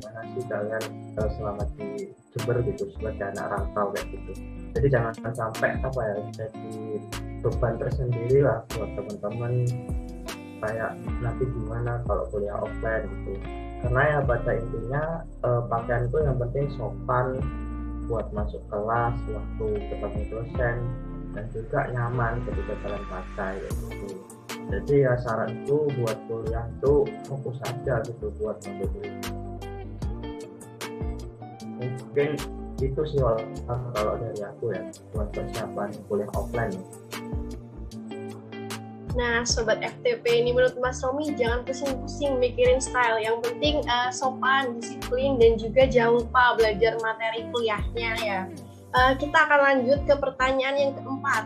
gimana 0.00 0.20
sih 0.32 0.44
kalian 0.48 0.84
uh, 1.20 1.66
di 1.76 2.08
Jember 2.32 2.56
gitu 2.64 2.88
sebagai 2.96 3.36
anak 3.36 3.46
rantau 3.52 3.92
kayak 3.92 4.08
gitu. 4.16 4.32
Jadi 4.72 4.86
jangan 4.88 5.12
sampai 5.36 5.76
apa 5.82 6.00
ya 6.00 6.16
jadi 6.32 6.78
beban 7.44 7.74
tersendiri 7.76 8.38
lah 8.40 8.64
buat 8.72 8.90
teman-teman. 8.96 9.52
Kayak 10.60 10.92
nanti 11.20 11.44
gimana 11.52 12.00
kalau 12.08 12.24
kuliah 12.32 12.56
offline 12.56 13.04
gitu. 13.04 13.32
Karena 13.80 14.02
ya 14.08 14.18
pada 14.24 14.52
intinya 14.56 15.04
eh, 15.44 15.62
pakaian 15.68 16.04
itu 16.08 16.18
yang 16.20 16.36
penting 16.36 16.66
sopan 16.76 17.26
buat 18.08 18.26
masuk 18.32 18.60
kelas 18.72 19.16
waktu 19.28 19.66
ketemu 19.88 20.20
dosen 20.32 20.76
dan 21.30 21.44
juga 21.54 21.80
nyaman 21.92 22.42
ketika 22.48 22.74
kalian 22.84 23.04
pakai 23.08 23.54
gitu. 23.68 24.08
Jadi 24.70 24.94
ya 25.02 25.18
saranku 25.18 25.90
buat 25.98 26.18
kuliah 26.30 26.66
itu 26.78 26.94
fokus 27.26 27.58
aja 27.66 28.04
gitu 28.06 28.30
buat 28.38 28.60
menjadi 28.62 29.39
mungkin 32.10 32.34
itu 32.82 33.00
sih 33.06 33.22
kalau 33.94 34.18
dari 34.18 34.42
aku 34.42 34.74
ya 34.74 34.82
buat 35.14 35.30
persiapan 35.30 35.88
kuliah 36.10 36.30
offline 36.34 36.74
Nah, 39.18 39.42
sobat 39.42 39.82
FTP 39.82 40.22
ini 40.22 40.54
menurut 40.54 40.78
Mas 40.78 41.02
Romi 41.02 41.34
jangan 41.34 41.66
pusing-pusing 41.66 42.38
mikirin 42.38 42.78
style. 42.78 43.18
Yang 43.18 43.42
penting 43.42 43.82
uh, 43.90 44.06
sopan, 44.14 44.78
disiplin, 44.78 45.34
dan 45.34 45.58
juga 45.58 45.82
jangan 45.90 46.22
lupa 46.22 46.54
belajar 46.54 46.94
materi 47.02 47.42
kuliahnya 47.50 48.10
ya. 48.22 48.40
Uh, 48.94 49.12
kita 49.18 49.34
akan 49.34 49.60
lanjut 49.66 49.98
ke 50.06 50.14
pertanyaan 50.14 50.76
yang 50.78 50.92
keempat. 50.94 51.42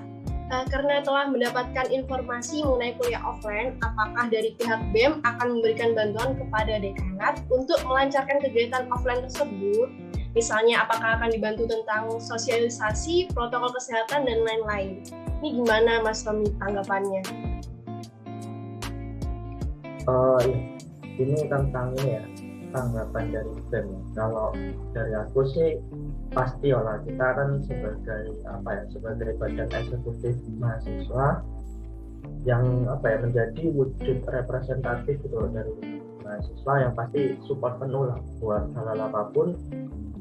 Uh, 0.53 0.65
karena 0.69 1.01
telah 1.01 1.25
mendapatkan 1.33 1.89
informasi 1.89 2.61
mengenai 2.69 3.01
kuliah 3.01 3.25
offline, 3.25 3.81
apakah 3.81 4.29
dari 4.29 4.53
pihak 4.61 4.85
BEM 4.93 5.25
akan 5.25 5.57
memberikan 5.57 5.97
bantuan 5.97 6.37
kepada 6.37 6.85
dekanat 6.85 7.41
untuk 7.49 7.81
melancarkan 7.89 8.45
kegiatan 8.45 8.85
offline 8.93 9.25
tersebut? 9.25 9.89
Misalnya 10.35 10.83
apakah 10.83 11.15
akan 11.15 11.31
dibantu 11.31 11.71
tentang 11.71 12.19
sosialisasi, 12.19 13.31
protokol 13.31 13.71
kesehatan, 13.71 14.27
dan 14.27 14.43
lain-lain. 14.43 14.99
Ini 15.39 15.63
gimana 15.63 16.03
Mas 16.03 16.27
Romi 16.27 16.51
tanggapannya? 16.59 17.23
Oh 20.11 20.43
ini 21.23 21.39
tentang 21.47 21.95
ini 22.03 22.19
ya, 22.19 22.25
tanggapan 22.75 23.25
dari 23.31 23.55
BEM. 23.71 23.87
Kalau 24.19 24.51
dari 24.91 25.15
aku 25.15 25.47
sih 25.55 25.79
pasti 26.35 26.75
lah 26.75 26.99
kita 27.07 27.27
kan 27.39 27.63
sebagai 27.63 28.35
apa 28.51 28.71
ya 28.75 28.83
sebagai 28.91 29.39
badan 29.39 29.71
eksekutif 29.71 30.35
mahasiswa 30.59 31.47
yang 32.43 32.91
apa 32.91 33.07
ya 33.07 33.19
menjadi 33.23 33.63
wujud 33.71 34.19
representatif 34.27 35.15
gitu 35.23 35.47
dari 35.55 36.03
mahasiswa 36.27 36.75
yang 36.83 36.93
pasti 36.99 37.39
support 37.47 37.79
penuh 37.79 38.11
lah 38.11 38.19
buat 38.43 38.67
hal-hal 38.75 38.99
apa 39.07 39.31
pun 39.31 39.55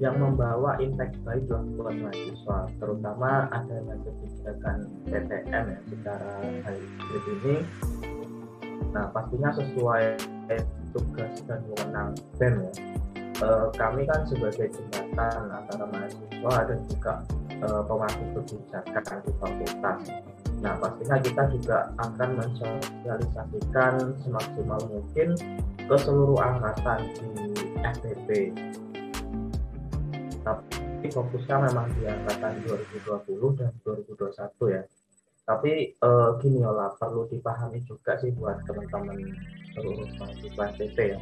yang 0.04 0.20
membawa 0.20 0.76
impact 0.84 1.16
baik 1.24 1.48
buat 1.48 1.96
mahasiswa. 1.96 2.68
Terutama 2.76 3.48
adanya 3.56 3.96
kebijakan 4.04 4.78
PTM 5.08 5.66
ya 5.72 5.80
secara 5.88 6.32
hybrid 6.44 7.24
ini. 7.40 7.56
Nah 8.92 9.08
pastinya 9.16 9.56
sesuai 9.56 10.20
tugas 10.92 11.34
dan 11.48 11.64
wewenang 11.72 12.12
BEM 12.36 12.68
ya. 12.68 12.72
E, 13.42 13.48
kami 13.80 14.06
kan 14.06 14.28
sebagai 14.28 14.70
jembatan 14.76 15.50
antara 15.50 15.88
mahasiswa 15.90 16.56
dan 16.70 16.80
juga 16.92 17.14
e, 17.50 17.68
pemangku 17.88 18.26
kebijakan 18.44 19.18
di 19.24 19.32
fakultas. 19.42 20.00
Nah, 20.64 20.80
pastinya 20.80 21.20
kita 21.20 21.44
juga 21.52 21.92
akan 22.00 22.30
mensosialisasikan 22.40 24.16
semaksimal 24.24 24.80
mungkin 24.88 25.36
ke 25.76 25.96
seluruh 26.00 26.40
angkatan 26.40 27.04
di 27.20 27.68
FPP 27.84 28.56
tapi 30.44 31.08
fokusnya 31.08 31.58
memang 31.72 31.88
di 31.96 32.04
angkatan 32.08 32.54
2020 32.68 33.60
dan 33.60 33.72
2021 33.84 34.76
ya. 34.76 34.84
Tapi 35.44 35.72
eh, 36.00 36.30
gini 36.40 36.64
lah 36.64 36.96
perlu 36.96 37.28
dipahami 37.28 37.84
juga 37.84 38.16
sih 38.20 38.32
buat 38.36 38.64
teman-teman 38.64 39.20
seluruh 39.76 40.08
mahasiswa 40.20 40.66
PP 40.80 40.98
ya. 41.16 41.20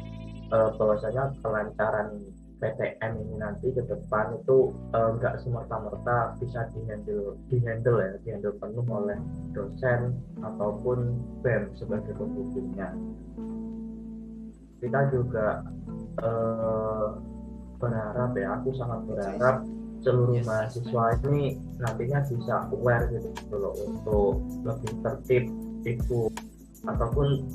Eh, 0.52 0.70
bahwasanya 0.78 1.34
kelancaran 1.42 2.22
PTM 2.62 3.18
ini 3.18 3.34
nanti 3.42 3.74
ke 3.74 3.82
depan 3.82 4.38
itu 4.38 4.70
enggak 4.94 5.34
eh, 5.34 5.40
semerta-merta 5.42 6.38
bisa 6.38 6.70
dihandle 6.70 7.34
dihandle 7.50 7.98
ya 7.98 8.12
dihandle 8.22 8.54
penuh 8.62 8.86
oleh 8.86 9.18
dosen 9.50 10.14
ataupun 10.38 11.18
BEM 11.42 11.74
sebagai 11.74 12.14
pembimbingnya. 12.14 12.94
Kita 14.78 15.00
juga 15.10 15.66
eh, 16.22 17.31
berharap 17.82 18.30
ya 18.38 18.54
aku 18.54 18.70
sangat 18.78 19.00
berharap 19.10 19.56
seluruh 20.02 20.38
mahasiswa 20.46 21.04
ini 21.26 21.58
nantinya 21.78 22.22
bisa 22.26 22.54
aware 22.70 23.06
gitu 23.10 23.54
loh 23.58 23.74
untuk 23.82 24.38
lebih 24.62 24.92
tertib 25.02 25.44
itu. 25.82 26.30
Ataupun 26.86 27.46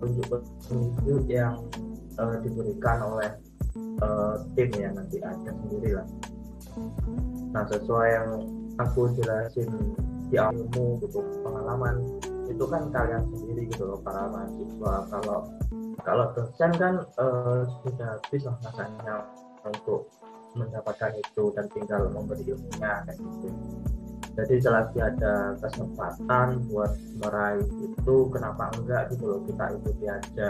petunjuk 0.00 1.24
yang 1.28 1.60
uh, 2.16 2.36
diberikan 2.40 2.98
oleh 3.04 3.30
uh, 4.00 4.40
tim 4.56 4.68
yang 4.76 4.96
nanti 4.96 5.20
ada 5.20 5.52
sendiri 5.64 6.00
lah. 6.00 6.08
Nah 7.52 7.64
sesuai 7.68 8.08
yang 8.08 8.30
aku 8.80 9.12
jelasin 9.16 9.68
di 10.28 10.36
ilmu 10.36 11.00
gitu 11.02 11.24
pengalaman 11.44 12.04
itu 12.48 12.64
kan 12.66 12.88
kalian 12.88 13.22
sendiri 13.36 13.68
gitu 13.68 13.84
loh 13.84 14.00
para 14.00 14.26
mahasiswa. 14.32 14.94
Kalau 15.12 15.38
kalau 16.02 16.26
dosen 16.32 16.72
kan 16.80 16.94
uh, 17.20 17.62
sudah 17.84 18.16
habis 18.16 18.42
lah 18.48 18.56
masanya 18.64 19.14
untuk 19.68 20.08
mendapatkan 20.56 21.12
itu 21.20 21.52
dan 21.52 21.68
tinggal 21.70 22.08
memberi 22.08 22.42
ilmunya 22.48 23.04
kayak 23.04 23.18
gitu. 23.20 23.48
Jadi 24.38 24.54
selagi 24.62 25.02
ada 25.02 25.58
kesempatan 25.58 26.62
buat 26.70 26.94
meraih 27.18 27.66
itu 27.82 28.16
kenapa 28.30 28.70
enggak 28.78 29.10
gitu 29.10 29.34
loh 29.34 29.40
kita 29.42 29.74
ikuti 29.74 30.06
aja. 30.06 30.48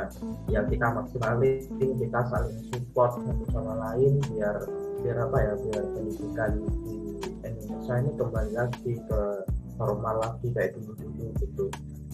Ya 0.53 0.61
kita 0.69 0.87
maksimalin 0.93 1.65
kita 1.81 2.21
saling 2.29 2.69
support 2.69 3.17
satu 3.17 3.45
sama 3.49 3.75
lain 3.89 4.21
biar 4.29 4.61
biar 5.01 5.17
apa 5.25 5.39
ya 5.41 5.53
biar 5.57 5.85
pendidikan 5.97 6.53
di 6.85 6.95
Indonesia 7.41 7.95
ini 7.97 8.13
kembali 8.13 8.53
lagi 8.53 8.93
ke 9.09 9.21
normal 9.79 10.15
lagi 10.19 10.51
kayak 10.53 10.75
dulu 10.77 10.93
dulu 10.99 11.27
gitu. 11.39 11.65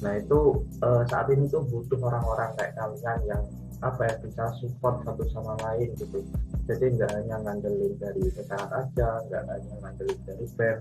Nah 0.04 0.20
itu 0.20 0.40
uh, 0.84 1.02
saat 1.08 1.32
ini 1.32 1.48
tuh 1.48 1.64
butuh 1.64 1.98
orang-orang 2.04 2.52
kayak 2.60 2.76
kalian 2.76 3.18
yang 3.24 3.44
apa 3.82 4.00
ya 4.06 4.14
bisa 4.20 4.44
support 4.60 5.00
satu 5.02 5.24
sama 5.32 5.56
lain 5.64 5.90
gitu. 5.96 6.20
Jadi 6.64 6.96
nggak 6.96 7.10
hanya 7.12 7.36
ngandelin 7.44 7.92
dari 8.00 8.24
dekat 8.32 8.68
aja 8.72 9.08
nggak 9.28 9.42
hanya 9.48 9.74
ngandelin 9.84 10.20
dari 10.24 10.46
BEM 10.56 10.80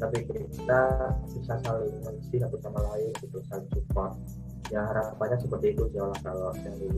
tapi 0.00 0.24
kita 0.24 0.80
bisa 1.28 1.60
saling 1.60 1.92
mengisi 2.00 2.40
satu 2.40 2.56
sama 2.64 2.80
lain 2.92 3.12
gitu 3.20 3.40
saling 3.48 3.68
support. 3.72 4.16
Ya 4.72 4.86
harapannya 4.86 5.36
seperti 5.40 5.76
itu 5.76 5.84
sih 5.92 6.00
kalau 6.24 6.54
dari 6.56 6.88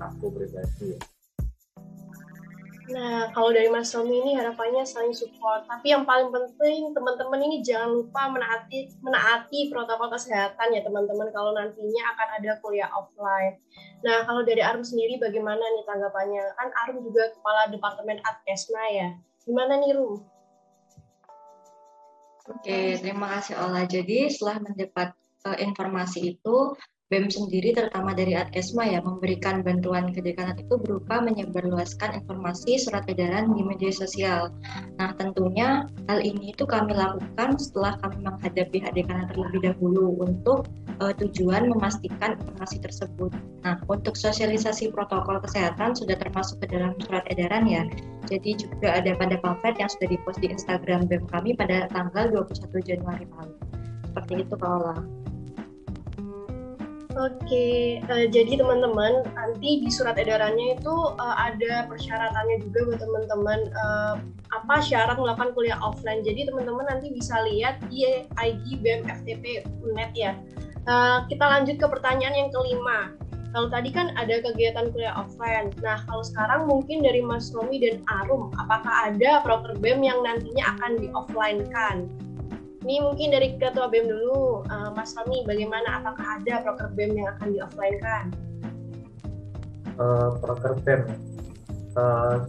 aku 0.00 0.26
pribadi 0.34 1.15
Nah, 2.86 3.34
kalau 3.34 3.50
dari 3.50 3.66
Mas 3.66 3.90
Romi 3.90 4.22
ini 4.22 4.38
harapannya 4.38 4.86
saling 4.86 5.10
support. 5.10 5.66
Tapi 5.66 5.90
yang 5.90 6.06
paling 6.06 6.30
penting 6.30 6.94
teman-teman 6.94 7.42
ini 7.42 7.58
jangan 7.58 7.90
lupa 7.90 8.30
menaati 8.30 8.94
menaati 9.02 9.74
protokol 9.74 10.06
kesehatan 10.14 10.70
ya 10.70 10.86
teman-teman 10.86 11.34
kalau 11.34 11.50
nantinya 11.50 12.02
akan 12.14 12.28
ada 12.38 12.50
kuliah 12.62 12.86
offline. 12.94 13.58
Nah, 14.06 14.22
kalau 14.22 14.46
dari 14.46 14.62
Arum 14.62 14.86
sendiri 14.86 15.18
bagaimana 15.18 15.58
nih 15.58 15.82
tanggapannya? 15.82 16.44
Kan 16.54 16.68
Arum 16.86 17.02
juga 17.02 17.34
kepala 17.34 17.66
Departemen 17.74 18.22
Adkesma 18.22 18.84
ya. 18.94 19.08
Gimana 19.42 19.82
nih 19.82 19.90
Rum? 19.98 20.22
Oke, 22.46 23.02
terima 23.02 23.26
kasih 23.26 23.58
Ola. 23.58 23.82
Jadi 23.90 24.30
setelah 24.30 24.62
mendapat 24.62 25.10
uh, 25.42 25.58
informasi 25.58 26.38
itu, 26.38 26.78
BEM 27.06 27.30
sendiri 27.30 27.70
terutama 27.70 28.18
dari 28.18 28.34
Adkesma 28.34 28.82
ya 28.82 28.98
memberikan 28.98 29.62
bantuan 29.62 30.10
ke 30.10 30.18
dekanat 30.18 30.58
itu 30.58 30.74
berupa 30.74 31.22
menyebarluaskan 31.22 32.18
informasi 32.18 32.82
surat 32.82 33.06
edaran 33.06 33.54
di 33.54 33.62
media 33.62 33.94
sosial. 33.94 34.50
Nah 34.98 35.14
tentunya 35.14 35.86
hal 36.10 36.18
ini 36.18 36.50
itu 36.50 36.66
kami 36.66 36.98
lakukan 36.98 37.62
setelah 37.62 37.94
kami 38.02 38.26
menghadapi 38.26 38.82
dekanat 38.90 39.30
terlebih 39.30 39.70
dahulu 39.70 40.18
untuk 40.18 40.66
uh, 40.98 41.14
tujuan 41.14 41.70
memastikan 41.70 42.42
informasi 42.42 42.82
tersebut. 42.82 43.30
Nah 43.62 43.78
untuk 43.86 44.18
sosialisasi 44.18 44.90
protokol 44.90 45.38
kesehatan 45.38 45.94
sudah 45.94 46.18
termasuk 46.18 46.58
ke 46.58 46.74
dalam 46.74 46.98
surat 47.06 47.22
edaran 47.30 47.70
ya. 47.70 47.86
Jadi 48.26 48.58
juga 48.66 48.98
ada 48.98 49.14
pada 49.14 49.38
pamflet 49.38 49.78
yang 49.78 49.86
sudah 49.86 50.10
dipost 50.10 50.42
di 50.42 50.50
Instagram 50.50 51.06
BEM 51.06 51.30
kami 51.30 51.54
pada 51.54 51.86
tanggal 51.86 52.34
21 52.34 52.66
Januari 52.82 53.30
lalu. 53.30 53.54
Seperti 54.10 54.42
itu 54.42 54.58
Paula. 54.58 55.25
Oke, 57.16 57.96
uh, 58.12 58.28
jadi 58.28 58.60
teman-teman 58.60 59.24
nanti 59.32 59.80
di 59.80 59.88
surat 59.88 60.20
edarannya 60.20 60.76
itu 60.76 60.92
uh, 61.16 61.36
ada 61.40 61.88
persyaratannya 61.88 62.60
juga 62.60 62.92
buat 62.92 63.00
teman-teman 63.00 63.60
uh, 63.72 64.14
apa 64.52 64.84
syarat 64.84 65.16
melakukan 65.16 65.56
kuliah 65.56 65.80
offline. 65.80 66.20
Jadi 66.20 66.44
teman-teman 66.44 66.84
nanti 66.84 67.08
bisa 67.08 67.40
lihat 67.48 67.80
di 67.88 68.04
IG 68.36 68.84
BEM 68.84 69.08
FTP 69.08 69.64
UNED 69.80 70.12
ya. 70.12 70.36
Uh, 70.84 71.24
kita 71.32 71.40
lanjut 71.40 71.80
ke 71.80 71.86
pertanyaan 71.88 72.36
yang 72.36 72.50
kelima. 72.52 73.16
Kalau 73.56 73.72
tadi 73.72 73.88
kan 73.96 74.12
ada 74.20 74.36
kegiatan 74.44 74.92
kuliah 74.92 75.16
offline. 75.16 75.72
Nah, 75.80 76.04
kalau 76.04 76.20
sekarang 76.20 76.68
mungkin 76.68 77.00
dari 77.00 77.24
Mas 77.24 77.48
Romi 77.56 77.80
dan 77.80 78.04
Arum, 78.20 78.52
apakah 78.60 79.08
ada 79.08 79.40
proker 79.40 79.72
BEM 79.80 80.04
yang 80.04 80.20
nantinya 80.20 80.76
akan 80.76 81.00
di 81.00 81.08
offline 81.16 81.64
kan? 81.72 82.04
Ini 82.86 83.02
mungkin 83.02 83.34
dari 83.34 83.58
Ketua 83.58 83.90
BEM 83.90 84.06
dulu, 84.06 84.62
uh, 84.70 84.94
Mas 84.94 85.10
Tommy, 85.10 85.42
bagaimana 85.42 85.98
apakah 85.98 86.38
ada 86.38 86.62
proker 86.62 86.94
BEM 86.94 87.18
yang 87.18 87.34
akan 87.34 87.48
di 87.50 87.58
offline 87.58 87.98
kan? 87.98 88.24
Uh, 89.98 90.38
proker 90.38 90.78
BEM, 90.86 91.02
uh, 91.98 92.46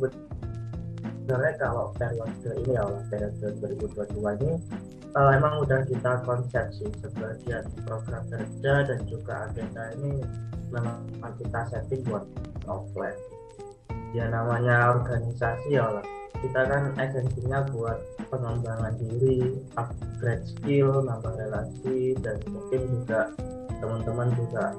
sebenarnya 1.25 1.57
kalau 1.57 1.89
periode 1.97 2.53
ini 2.53 2.77
ya, 2.77 2.85
periode 3.09 3.49
2022 3.65 4.37
ini 4.45 4.53
uh, 5.17 5.33
emang 5.33 5.57
udah 5.65 5.81
kita 5.89 6.21
konsep 6.21 6.69
sih 6.69 6.89
sebagian 7.01 7.65
program 7.89 8.21
kerja 8.29 8.85
dan 8.85 8.99
juga 9.09 9.49
agenda 9.49 9.89
ini 9.97 10.21
memang 10.69 11.01
kita 11.41 11.65
setting 11.73 12.05
buat 12.05 12.29
offline. 12.69 13.17
Ya 14.13 14.29
namanya 14.29 15.01
organisasi 15.01 15.81
ya 15.81 15.89
lah, 15.97 16.05
kita 16.37 16.61
kan 16.69 16.83
esensinya 17.01 17.65
buat 17.73 17.97
pengembangan 18.29 18.93
diri, 19.01 19.57
upgrade 19.79 20.45
skill, 20.45 21.01
nambah 21.01 21.33
relasi, 21.33 22.13
dan 22.21 22.37
mungkin 22.51 22.81
juga 22.91 23.33
teman-teman 23.81 24.29
juga 24.37 24.73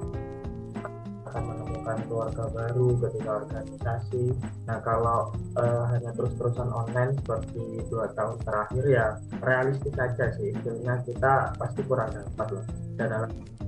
akan 1.29 1.43
menemukan 1.45 1.97
keluarga 2.09 2.43
baru 2.49 2.97
ketika 3.05 3.29
organisasi. 3.45 4.33
Nah 4.65 4.81
kalau 4.81 5.29
uh, 5.61 5.83
hanya 5.93 6.09
terus-terusan 6.17 6.73
online 6.73 7.13
seperti 7.21 7.85
dua 7.87 8.09
tahun 8.17 8.41
terakhir 8.41 8.83
ya 8.89 9.07
realistis 9.45 9.93
saja 9.93 10.33
sih. 10.35 10.49
Sebenarnya 10.65 11.05
kita 11.05 11.53
pasti 11.61 11.81
kurang 11.85 12.17
dapat 12.17 12.47
loh. 12.49 12.65
Dan 12.97 13.09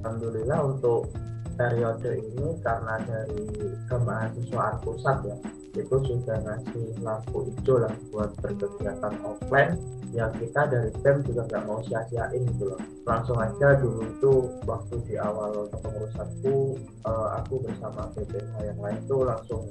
alhamdulillah 0.02 0.60
untuk 0.66 1.14
periode 1.54 2.18
ini 2.18 2.58
karena 2.66 2.98
dari 3.06 3.46
kemahasiswaan 3.86 4.82
pusat 4.82 5.18
ya 5.30 5.38
itu 5.72 5.96
sudah 6.04 6.38
ngasih 6.44 7.00
lampu 7.00 7.48
hijau 7.48 7.80
lah 7.80 7.94
buat 8.12 8.36
berkegiatan 8.44 9.16
offline. 9.24 9.80
Ya 10.12 10.28
kita 10.36 10.68
dari 10.68 10.92
BEM 11.00 11.24
juga 11.24 11.48
nggak 11.48 11.64
mau 11.64 11.80
sia-siain 11.88 12.44
gitu 12.44 12.76
loh. 12.76 12.82
Langsung 13.08 13.40
aja 13.40 13.80
dulu 13.80 14.04
itu 14.04 14.32
waktu 14.68 14.96
di 15.08 15.16
awal 15.16 15.72
kepengurusanku 15.72 16.76
uh, 17.08 17.40
aku 17.40 17.64
bersama 17.64 18.12
BPH 18.12 18.52
yang 18.68 18.80
lain 18.84 19.00
tuh 19.08 19.24
langsung 19.24 19.64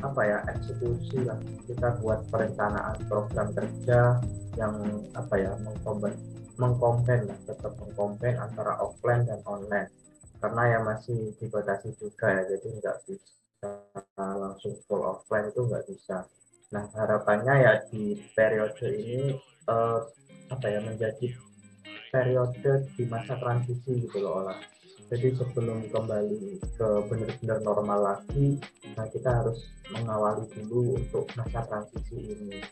apa 0.00 0.20
ya 0.24 0.38
eksekusi 0.48 1.28
lah. 1.28 1.36
Kita 1.68 2.00
buat 2.00 2.24
perencanaan 2.32 2.96
program 3.04 3.52
kerja 3.52 4.16
yang 4.56 4.80
apa 5.12 5.34
ya 5.36 5.52
mengkompen 5.60 6.16
mengkompen 6.56 7.28
lah 7.28 7.38
tetap 7.44 7.76
mengkompen 7.76 8.40
antara 8.40 8.80
offline 8.80 9.28
dan 9.28 9.44
online. 9.44 9.92
Karena 10.40 10.62
ya 10.72 10.78
masih 10.80 11.36
dibatasi 11.36 11.92
juga 12.00 12.32
ya 12.32 12.42
jadi 12.48 12.68
nggak 12.80 12.96
bisa 13.04 13.32
langsung 14.18 14.74
full 14.86 15.02
offline 15.06 15.50
itu 15.50 15.62
nggak 15.66 15.86
bisa. 15.86 16.26
Nah 16.74 16.84
harapannya 16.96 17.54
ya 17.62 17.72
di 17.90 18.18
periode 18.34 18.86
ini 18.90 19.36
uh, 19.70 20.02
apa 20.50 20.66
ya 20.68 20.80
menjadi 20.82 21.32
periode 22.12 22.86
di 22.98 23.04
masa 23.08 23.38
transisi 23.38 24.06
gitu 24.08 24.18
loh 24.20 24.44
olah. 24.44 24.58
Jadi 25.12 25.36
sebelum 25.36 25.92
kembali 25.92 26.56
ke 26.72 26.88
benar-benar 27.04 27.58
normal 27.60 28.00
lagi, 28.00 28.56
nah 28.96 29.04
kita 29.12 29.28
harus 29.28 29.68
mengawali 29.92 30.48
dulu 30.56 30.96
untuk 30.96 31.28
masa 31.36 31.68
transisi 31.68 32.32
ini. 32.32 32.64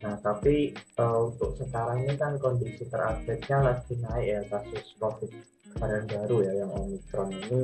Nah, 0.00 0.16
tapi 0.18 0.72
uh, 0.98 1.30
untuk 1.30 1.54
sekarang 1.60 2.08
ini 2.08 2.16
kan 2.16 2.34
kondisi 2.40 2.88
terupdate-nya 2.88 3.58
lagi 3.60 3.94
naik 4.00 4.24
ya 4.24 4.40
kasus 4.50 4.96
COVID 4.98 5.30
varian 5.78 6.04
baru 6.08 6.36
ya 6.42 6.52
yang 6.64 6.72
Omicron 6.74 7.28
ini 7.30 7.60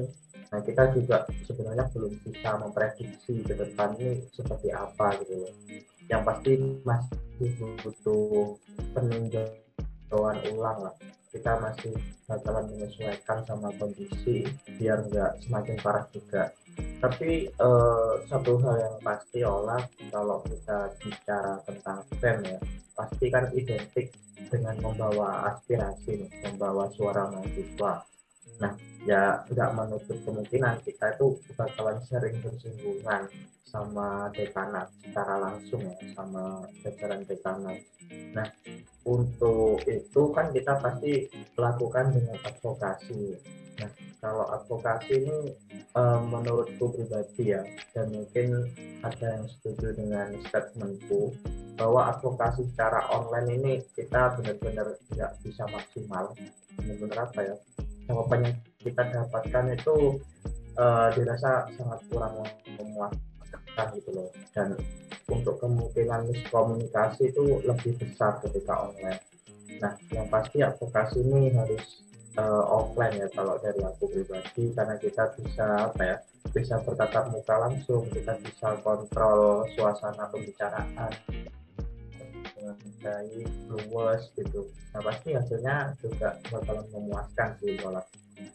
Nah 0.48 0.60
kita 0.64 0.92
juga 0.96 1.28
sebenarnya 1.44 1.84
belum 1.92 2.12
bisa 2.24 2.56
memprediksi 2.56 3.44
ke 3.44 3.52
depan 3.52 3.92
ini 4.00 4.24
seperti 4.32 4.72
apa 4.72 5.12
gitu 5.20 5.44
loh. 5.44 5.52
Yang 6.08 6.22
pasti 6.24 6.52
masih 6.88 7.50
butuh 7.84 8.56
peninjauan 8.96 10.36
ulang 10.56 10.78
lah. 10.88 10.94
Kita 11.28 11.60
masih 11.60 11.92
bakalan 12.24 12.72
menyesuaikan 12.72 13.44
sama 13.44 13.68
kondisi 13.76 14.48
biar 14.80 15.04
nggak 15.12 15.44
semakin 15.44 15.76
parah 15.84 16.08
juga. 16.08 16.48
Tapi 17.04 17.52
eh, 17.52 18.12
satu 18.32 18.52
hal 18.64 18.74
yang 18.80 18.96
pasti 19.04 19.44
olah 19.44 19.84
kalau 20.08 20.40
kita 20.48 20.88
bicara 20.96 21.60
tentang 21.68 22.00
BEM 22.16 22.38
ya, 22.48 22.58
pasti 22.96 23.26
kan 23.28 23.52
identik 23.52 24.16
dengan 24.48 24.80
membawa 24.80 25.52
aspirasi, 25.52 26.24
membawa 26.40 26.88
suara 26.96 27.28
mahasiswa 27.28 28.00
Nah, 28.58 28.72
ya 29.06 29.42
nggak 29.46 29.70
menutup 29.74 30.18
kemungkinan 30.26 30.82
kita 30.82 31.14
itu 31.14 31.38
bakalan 31.54 31.98
sering 32.04 32.36
bersinggungan 32.42 33.30
sama 33.68 34.32
dekanat 34.32 34.88
secara 35.04 35.36
langsung 35.38 35.84
ya, 35.84 35.96
sama 36.16 36.64
jajaran 36.82 37.22
dekanat. 37.28 37.78
Nah, 38.32 38.48
untuk 39.04 39.84
itu 39.84 40.22
kan 40.32 40.50
kita 40.52 40.80
pasti 40.80 41.28
lakukan 41.56 42.16
dengan 42.16 42.36
advokasi. 42.48 43.36
Nah, 43.78 43.90
kalau 44.18 44.50
advokasi 44.50 45.22
ini 45.22 45.38
um, 45.94 46.32
menurutku 46.32 46.90
pribadi 46.96 47.54
ya, 47.54 47.62
dan 47.94 48.10
mungkin 48.10 48.66
ada 49.04 49.38
yang 49.38 49.46
setuju 49.46 49.94
dengan 49.94 50.34
statementku 50.48 51.36
bahwa 51.78 52.10
advokasi 52.10 52.66
secara 52.74 53.06
online 53.14 53.48
ini 53.54 53.72
kita 53.94 54.34
benar-benar 54.34 54.98
tidak 55.12 55.30
bisa 55.46 55.62
maksimal. 55.70 56.34
Benar-benar 56.74 57.30
apa 57.30 57.40
ya? 57.46 57.56
Jawaban 58.08 58.48
yang 58.48 58.56
kita 58.80 59.02
dapatkan 59.12 59.64
itu 59.76 60.18
uh, 60.80 61.12
dirasa 61.12 61.68
sangat 61.76 62.00
kurang 62.08 62.40
memuaskan 62.80 63.86
gitu 64.00 64.10
loh. 64.16 64.28
Dan 64.56 64.74
untuk 65.28 65.60
kemungkinan 65.60 66.32
miskomunikasi 66.32 67.30
itu 67.30 67.60
lebih 67.62 68.00
besar 68.00 68.40
ketika 68.40 68.88
online. 68.88 69.20
Nah 69.78 69.92
yang 70.10 70.26
pasti 70.32 70.64
advokasi 70.64 71.20
ini 71.20 71.52
harus 71.52 72.08
uh, 72.40 72.64
offline 72.72 73.20
ya 73.20 73.28
kalau 73.36 73.60
dari 73.60 73.84
aku 73.84 74.08
pribadi 74.08 74.72
karena 74.72 74.96
kita 74.96 75.36
bisa 75.36 75.92
apa 75.92 76.02
ya 76.02 76.16
bisa 76.48 76.80
bertatap 76.80 77.28
muka 77.28 77.54
langsung 77.60 78.08
kita 78.08 78.40
bisa 78.40 78.80
kontrol 78.80 79.68
suasana 79.76 80.32
pembicaraan 80.32 81.12
baik, 83.04 83.48
luwes 83.70 84.28
gitu. 84.34 84.68
Nah 84.96 85.00
pasti 85.04 85.36
hasilnya 85.36 85.94
juga 86.02 86.36
bakalan 86.50 86.86
memuaskan 86.90 87.48
sih 87.62 87.78
kalau 87.78 88.02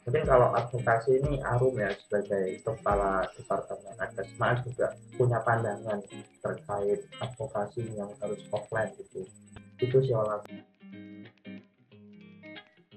Mungkin 0.04 0.24
kalau 0.28 0.52
advokasi 0.56 1.20
ini 1.20 1.40
Arum 1.44 1.76
ya 1.80 1.92
sebagai 1.96 2.60
kepala 2.64 3.28
departemen 3.36 3.96
Adesma 4.00 4.50
juga 4.64 4.96
punya 5.16 5.40
pandangan 5.44 6.00
terkait 6.40 7.04
advokasi 7.20 7.84
yang 7.96 8.12
harus 8.20 8.42
offline 8.52 8.92
gitu. 9.00 9.28
Itu 9.80 9.98
sih 10.04 10.16
olah. 10.16 10.44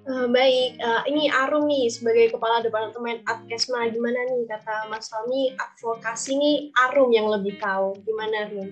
Uh, 0.06 0.30
baik, 0.30 0.78
uh, 0.78 1.02
ini 1.10 1.26
Arum 1.26 1.66
nih 1.66 1.90
sebagai 1.90 2.30
kepala 2.30 2.62
departemen 2.62 3.26
Adkesma 3.26 3.90
gimana 3.90 4.22
nih 4.30 4.46
kata 4.46 4.86
Mas 4.86 5.10
Tommy 5.10 5.50
advokasi 5.58 6.38
nih 6.38 6.56
Arum 6.86 7.10
yang 7.10 7.26
lebih 7.26 7.58
tahu 7.58 7.98
gimana 8.06 8.46
Rum? 8.54 8.70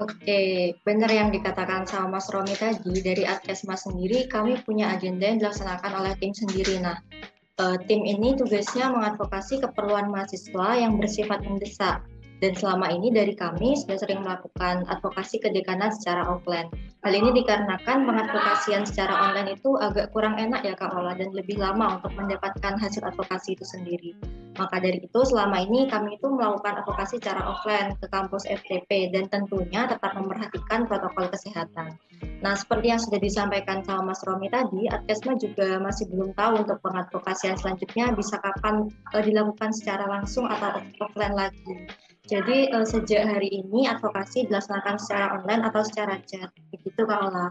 Oke, 0.00 0.72
benar 0.86 1.10
yang 1.12 1.28
dikatakan 1.28 1.84
sama 1.84 2.18
Mas 2.18 2.28
Romi 2.32 2.54
tadi, 2.56 3.00
dari 3.00 3.24
Adkesma 3.24 3.76
sendiri 3.76 4.28
kami 4.30 4.60
punya 4.62 4.92
agenda 4.92 5.28
yang 5.28 5.40
dilaksanakan 5.42 5.92
oleh 6.04 6.12
tim 6.20 6.32
sendiri. 6.32 6.80
Nah, 6.80 7.00
uh, 7.60 7.76
tim 7.88 8.04
ini 8.04 8.36
tugasnya 8.36 8.88
mengadvokasi 8.92 9.60
keperluan 9.60 10.08
mahasiswa 10.08 10.68
yang 10.76 10.96
bersifat 10.96 11.44
mendesak. 11.44 12.04
Dan 12.42 12.58
selama 12.58 12.90
ini 12.90 13.14
dari 13.14 13.38
kami 13.38 13.78
sudah 13.78 14.02
sering 14.02 14.26
melakukan 14.26 14.82
advokasi 14.90 15.38
ke 15.38 15.54
dekanan 15.54 15.94
secara 15.94 16.26
offline. 16.26 16.66
Hal 17.06 17.14
ini 17.14 17.30
dikarenakan 17.38 18.02
pengadvokasian 18.02 18.82
secara 18.82 19.14
online 19.30 19.54
itu 19.54 19.78
agak 19.78 20.10
kurang 20.10 20.34
enak 20.34 20.66
ya 20.66 20.74
Kak 20.74 20.90
Ola 20.90 21.14
dan 21.14 21.30
lebih 21.30 21.62
lama 21.62 22.02
untuk 22.02 22.10
mendapatkan 22.18 22.74
hasil 22.82 23.06
advokasi 23.06 23.54
itu 23.54 23.62
sendiri. 23.62 24.10
Maka 24.58 24.82
dari 24.82 24.98
itu 24.98 25.20
selama 25.22 25.62
ini 25.62 25.86
kami 25.86 26.18
itu 26.18 26.26
melakukan 26.26 26.82
advokasi 26.82 27.22
secara 27.22 27.46
offline 27.46 27.94
ke 28.02 28.10
kampus 28.10 28.42
FTP 28.50 29.14
dan 29.14 29.30
tentunya 29.30 29.86
tetap 29.86 30.10
memperhatikan 30.18 30.90
protokol 30.90 31.30
kesehatan. 31.30 31.94
Nah, 32.42 32.58
seperti 32.58 32.90
yang 32.90 32.98
sudah 32.98 33.22
disampaikan 33.22 33.86
sama 33.86 34.12
Mas 34.12 34.22
Romi 34.26 34.50
tadi, 34.50 34.90
Adkesma 34.90 35.38
juga 35.38 35.78
masih 35.78 36.10
belum 36.10 36.34
tahu 36.34 36.66
untuk 36.66 36.82
pengadvokasian 36.82 37.54
selanjutnya 37.54 38.10
bisa 38.18 38.34
kapan 38.42 38.90
uh, 39.14 39.22
dilakukan 39.22 39.70
secara 39.70 40.10
langsung 40.10 40.50
atau 40.50 40.82
offline 40.98 41.38
lagi. 41.38 41.86
Jadi 42.22 42.70
uh, 42.70 42.86
sejak 42.86 43.26
hari 43.26 43.50
ini 43.50 43.90
advokasi 43.90 44.46
dilaksanakan 44.46 44.94
secara 44.94 45.42
online 45.42 45.62
atau 45.66 45.82
secara 45.82 46.22
chat. 46.22 46.54
Begitu 46.70 47.02
Kak 47.02 47.18
Ola. 47.18 47.50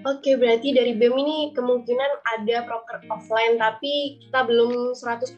Oke, 0.00 0.32
berarti 0.40 0.72
dari 0.72 0.96
BEM 0.96 1.12
ini 1.20 1.38
kemungkinan 1.52 2.24
ada 2.24 2.64
proker 2.64 3.04
offline, 3.12 3.60
tapi 3.60 4.16
kita 4.16 4.48
belum 4.48 4.96
100% 4.96 5.36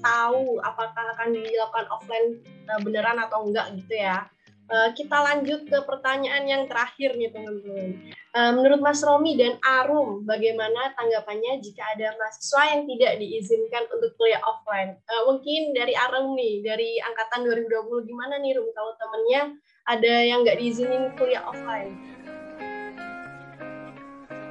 tahu 0.00 0.64
apakah 0.64 1.04
akan 1.12 1.36
dilakukan 1.36 1.86
offline 1.92 2.40
uh, 2.72 2.80
beneran 2.80 3.20
atau 3.20 3.44
enggak 3.44 3.68
gitu 3.76 4.00
ya. 4.00 4.24
Uh, 4.68 4.92
kita 4.92 5.16
lanjut 5.16 5.64
ke 5.64 5.78
pertanyaan 5.88 6.44
yang 6.44 6.62
terakhir 6.68 7.16
nih 7.16 7.32
teman-teman. 7.32 8.12
Uh, 8.36 8.52
menurut 8.52 8.84
Mas 8.84 9.00
Romi 9.00 9.32
dan 9.32 9.56
Arum, 9.64 10.28
bagaimana 10.28 10.92
tanggapannya 10.92 11.64
jika 11.64 11.96
ada 11.96 12.12
mahasiswa 12.20 12.76
yang 12.76 12.82
tidak 12.84 13.16
diizinkan 13.16 13.88
untuk 13.88 14.12
kuliah 14.20 14.44
offline? 14.44 15.00
Uh, 15.08 15.32
mungkin 15.32 15.72
dari 15.72 15.96
Arum 15.96 16.36
nih, 16.36 16.60
dari 16.60 17.00
angkatan 17.00 17.48
2020 17.48 18.12
gimana 18.12 18.36
nih 18.44 18.60
Rum 18.60 18.68
kalau 18.76 18.92
temennya 19.00 19.56
ada 19.88 20.14
yang 20.20 20.44
nggak 20.44 20.60
diizinin 20.60 21.16
kuliah 21.16 21.48
offline? 21.48 21.96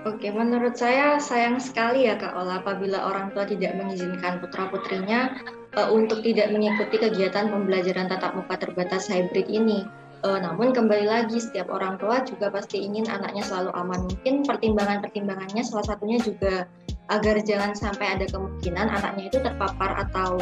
Oke, 0.10 0.34
menurut 0.34 0.82
saya 0.82 1.22
sayang 1.22 1.62
sekali 1.62 2.10
ya 2.10 2.18
Kak 2.18 2.34
Ola 2.34 2.66
apabila 2.66 3.06
orang 3.06 3.30
tua 3.38 3.46
tidak 3.46 3.78
mengizinkan 3.78 4.42
putra-putrinya 4.42 5.46
untuk 5.94 6.26
tidak 6.26 6.50
mengikuti 6.50 6.98
kegiatan 6.98 7.54
pembelajaran 7.54 8.10
tatap 8.10 8.34
muka 8.34 8.58
terbatas 8.58 9.06
hybrid 9.14 9.46
ini. 9.46 9.86
Uh, 10.28 10.44
namun 10.44 10.76
kembali 10.76 11.08
lagi 11.08 11.40
setiap 11.40 11.72
orang 11.72 11.96
tua 12.04 12.20
juga 12.28 12.52
pasti 12.52 12.84
ingin 12.84 13.08
anaknya 13.08 13.48
selalu 13.48 13.72
aman. 13.80 14.12
Mungkin 14.12 14.44
pertimbangan-pertimbangannya 14.44 15.64
salah 15.64 15.88
satunya 15.88 16.20
juga 16.20 16.68
agar 17.08 17.40
jangan 17.48 17.72
sampai 17.72 18.20
ada 18.20 18.28
kemungkinan 18.28 18.92
anaknya 18.92 19.32
itu 19.32 19.40
terpapar 19.40 19.96
atau 20.04 20.36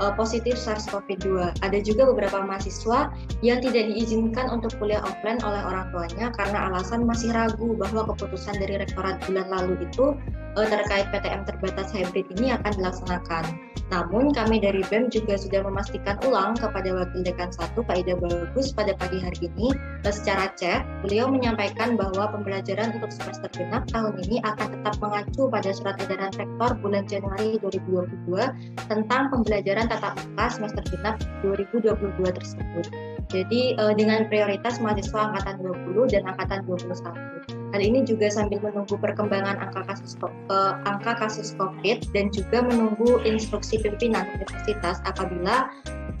uh, 0.00 0.12
positif 0.16 0.56
SARS-CoV-2. 0.56 1.52
Ada 1.60 1.84
juga 1.84 2.08
beberapa 2.08 2.40
mahasiswa 2.48 3.12
yang 3.44 3.60
tidak 3.60 3.92
diizinkan 3.92 4.48
untuk 4.48 4.72
kuliah 4.80 5.04
offline 5.04 5.36
oleh 5.44 5.60
orang 5.68 5.92
tuanya 5.92 6.32
karena 6.32 6.72
alasan 6.72 7.04
masih 7.04 7.28
ragu 7.36 7.76
bahwa 7.76 8.08
keputusan 8.16 8.56
dari 8.56 8.80
rektorat 8.80 9.20
bulan 9.28 9.52
lalu 9.52 9.84
itu 9.84 10.16
uh, 10.56 10.64
terkait 10.64 11.12
PTM 11.12 11.44
terbatas 11.44 11.92
hybrid 11.92 12.24
ini 12.40 12.56
akan 12.56 12.72
dilaksanakan. 12.80 13.44
Namun 13.86 14.34
kami 14.34 14.58
dari 14.58 14.82
BEM 14.90 15.14
juga 15.14 15.38
sudah 15.38 15.62
memastikan 15.62 16.18
ulang 16.26 16.58
kepada 16.58 16.90
Wakil 16.90 17.22
Dekan 17.22 17.54
1 17.54 17.78
Pak 17.78 17.96
Ida 18.02 18.18
Bagus 18.18 18.74
pada 18.74 18.98
pagi 18.98 19.22
hari 19.22 19.46
ini 19.46 19.70
secara 20.02 20.50
chat 20.58 20.82
beliau 21.06 21.30
menyampaikan 21.30 21.94
bahwa 21.94 22.30
pembelajaran 22.34 22.98
untuk 22.98 23.10
semester 23.14 23.46
genap 23.54 23.86
tahun 23.90 24.18
ini 24.26 24.42
akan 24.42 24.78
tetap 24.78 24.94
mengacu 24.98 25.46
pada 25.46 25.70
surat 25.70 25.96
edaran 26.02 26.34
rektor 26.34 26.70
bulan 26.82 27.04
Januari 27.06 27.58
2022 27.62 28.90
tentang 28.90 29.22
pembelajaran 29.30 29.86
tatap 29.86 30.18
muka 30.18 30.46
semester 30.50 30.82
genap 30.90 31.16
2022 31.46 32.26
tersebut. 32.26 32.86
Jadi 33.30 33.74
uh, 33.78 33.94
dengan 33.94 34.26
prioritas 34.30 34.78
mahasiswa 34.78 35.30
angkatan 35.30 35.62
20 35.62 36.14
dan 36.14 36.22
angkatan 36.26 36.62
21. 36.66 37.55
Hal 37.74 37.82
ini 37.82 38.06
juga 38.06 38.30
sambil 38.30 38.62
menunggu 38.62 38.94
perkembangan 38.94 39.58
angka 39.58 39.82
kasus 39.90 40.14
uh, 40.22 40.78
angka 40.86 41.18
kasus 41.18 41.50
COVID 41.58 41.98
dan 42.14 42.30
juga 42.30 42.62
menunggu 42.62 43.18
instruksi 43.26 43.82
pimpinan 43.82 44.26
universitas 44.38 45.02
apabila 45.02 45.66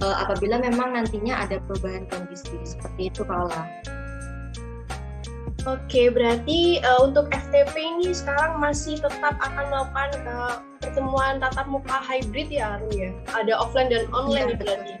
uh, 0.02 0.16
apabila 0.26 0.58
memang 0.58 0.98
nantinya 0.98 1.38
ada 1.46 1.62
perubahan 1.70 2.04
kondisi 2.10 2.58
seperti 2.66 3.14
itu 3.14 3.22
Paula. 3.22 3.68
Oke, 5.66 6.14
berarti 6.14 6.78
uh, 6.86 7.10
untuk 7.10 7.26
FTP 7.34 7.74
ini 7.74 8.14
sekarang 8.14 8.62
masih 8.62 9.02
tetap 9.02 9.34
akan 9.42 9.66
melakukan 9.66 10.10
uh, 10.30 10.56
pertemuan 10.78 11.42
tatap 11.42 11.66
muka 11.66 11.98
hybrid 12.06 12.46
ya, 12.54 12.78
Arun 12.78 12.94
ya? 12.94 13.10
Ada 13.34 13.58
offline 13.58 13.90
dan 13.90 14.06
online 14.14 14.54
iya, 14.54 14.58
berarti? 14.62 14.94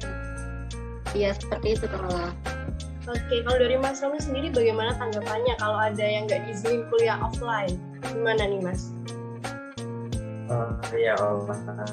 Iya, 1.14 1.30
seperti 1.38 1.78
itu, 1.78 1.86
Paula. 1.86 2.34
Oke, 3.06 3.38
kalau 3.46 3.62
dari 3.62 3.78
Mas 3.78 4.02
Romi 4.02 4.18
sendiri 4.18 4.50
bagaimana 4.50 4.90
tanggapannya 4.98 5.54
kalau 5.62 5.78
ada 5.78 6.02
yang 6.02 6.26
nggak 6.26 6.42
diizinin 6.42 6.82
kuliah 6.90 7.14
offline? 7.22 7.78
Gimana 8.02 8.50
nih 8.50 8.58
Mas? 8.58 8.90
Uh, 10.50 10.74
ya 10.98 11.14
Allah. 11.14 11.86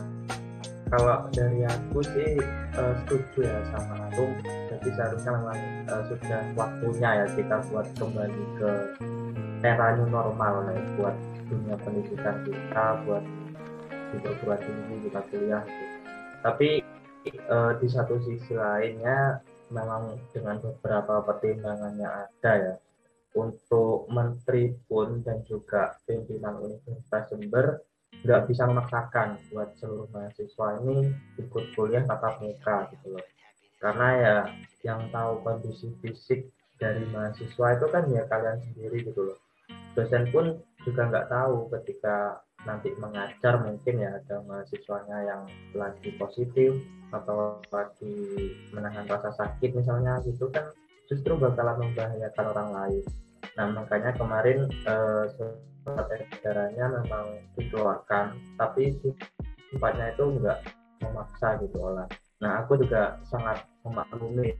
Kalau 0.89 1.29
dari 1.29 1.69
aku 1.69 2.01
sih 2.01 2.41
uh, 2.81 2.93
setuju 3.05 3.45
ya 3.45 3.61
sama 3.69 4.09
aku. 4.09 4.25
Jadi 4.73 4.89
seharusnya 4.97 5.31
memang 5.37 5.59
uh, 5.85 6.01
sudah 6.09 6.41
waktunya 6.57 7.09
ya 7.21 7.25
kita 7.37 7.55
buat 7.69 7.87
kembali 7.93 8.43
ke 8.57 8.71
era 9.61 9.93
new 9.93 10.09
normal 10.09 10.65
ya 10.65 10.81
buat 10.97 11.15
dunia 11.45 11.77
pendidikan 11.85 12.41
kita, 12.41 12.85
buat 13.05 13.21
di 14.09 14.17
perguruan 14.17 14.57
tinggi 14.65 14.95
kita 15.05 15.21
kuliah. 15.29 15.61
Gitu. 15.61 15.97
Tapi 16.41 16.69
uh, 17.53 17.77
di 17.77 17.85
satu 17.85 18.17
sisi 18.25 18.57
lainnya 18.57 19.45
memang 19.73 20.21
dengan 20.29 20.61
beberapa 20.61 21.25
pertimbangannya 21.25 22.05
ada 22.05 22.51
ya. 22.53 22.75
Untuk 23.33 24.05
menteri 24.13 24.77
pun 24.85 25.25
dan 25.25 25.41
juga 25.49 25.97
pimpinan 26.05 26.61
Universitas 26.61 27.33
Jember 27.33 27.81
nggak 28.21 28.45
bisa 28.45 28.69
memaksakan 28.69 29.41
buat 29.49 29.73
seluruh 29.81 30.05
mahasiswa 30.13 30.67
ini 30.85 31.09
ikut 31.41 31.73
kuliah 31.73 32.05
tatap 32.05 32.37
muka 32.45 32.93
gitu 32.93 33.17
loh. 33.17 33.25
Karena 33.81 34.07
ya 34.15 34.37
yang 34.85 35.09
tahu 35.09 35.41
kondisi 35.41 35.89
fisik 35.99 36.45
dari 36.77 37.03
mahasiswa 37.09 37.67
itu 37.73 37.85
kan 37.89 38.03
ya 38.13 38.23
kalian 38.29 38.61
sendiri 38.69 39.01
gitu 39.01 39.33
loh. 39.33 39.37
Dosen 39.97 40.29
pun 40.29 40.61
juga 40.85 41.09
nggak 41.09 41.27
tahu 41.33 41.73
ketika 41.73 42.45
nanti 42.63 42.95
mengajar 42.95 43.59
mungkin 43.59 43.95
ya 43.99 44.19
ada 44.23 44.39
mahasiswanya 44.47 45.17
yang 45.27 45.41
lagi 45.75 46.15
positif 46.15 46.79
atau 47.11 47.59
lagi 47.69 48.15
menahan 48.71 49.05
rasa 49.05 49.35
sakit 49.35 49.75
misalnya 49.75 50.23
gitu 50.23 50.47
kan 50.49 50.71
justru 51.11 51.35
bakalan 51.35 51.91
membahayakan 51.91 52.45
orang 52.55 52.69
lain. 52.71 53.03
Nah 53.59 53.67
makanya 53.69 54.15
kemarin 54.15 54.71
eh, 54.87 55.25
edarannya 56.39 57.03
memang 57.03 57.25
dikeluarkan, 57.59 58.39
tapi 58.55 58.95
sifatnya 59.69 60.15
itu 60.15 60.23
enggak 60.39 60.59
memaksa 61.03 61.59
gitu 61.59 61.77
olah. 61.83 62.07
Nah 62.39 62.63
aku 62.63 62.79
juga 62.79 63.19
sangat 63.27 63.67
memaklumi 63.83 64.55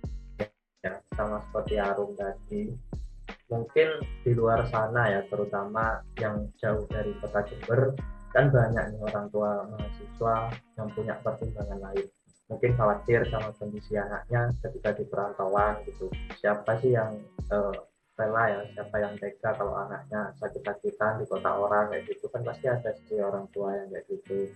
ya 0.83 0.99
sama 1.15 1.39
seperti 1.47 1.79
Arum 1.79 2.11
tadi 2.19 2.75
mungkin 3.53 4.01
di 4.25 4.33
luar 4.33 4.65
sana 4.73 5.13
ya 5.13 5.21
terutama 5.29 6.01
yang 6.17 6.49
jauh 6.57 6.89
dari 6.89 7.13
kota 7.21 7.45
Jember 7.45 7.93
kan 8.33 8.49
banyak 8.49 8.97
nih 8.97 9.01
orang 9.13 9.29
tua 9.29 9.61
mahasiswa 9.69 10.49
yang 10.73 10.89
punya 10.97 11.13
pertimbangan 11.21 11.77
lain. 11.77 12.09
Mungkin 12.49 12.73
khawatir 12.73 13.21
sama 13.29 13.53
kondisi 13.55 13.93
anaknya 13.93 14.49
ketika 14.65 14.97
di 14.97 15.05
perantauan 15.05 15.85
gitu. 15.85 16.09
Siapa 16.41 16.81
sih 16.81 16.97
yang 16.97 17.13
uh, 17.53 17.77
rela 18.17 18.43
ya? 18.49 18.61
Siapa 18.73 18.95
yang 18.99 19.13
tega 19.21 19.53
kalau 19.53 19.77
anaknya 19.77 20.33
sakit-sakitan 20.41 21.21
di 21.21 21.25
kota 21.29 21.49
orang 21.53 21.93
kayak 21.93 22.09
gitu? 22.09 22.25
Kan 22.33 22.41
pasti 22.41 22.65
ada 22.65 22.89
sih 23.05 23.21
orang 23.21 23.45
tua 23.53 23.77
yang 23.77 23.87
kayak 23.93 24.05
gitu. 24.09 24.49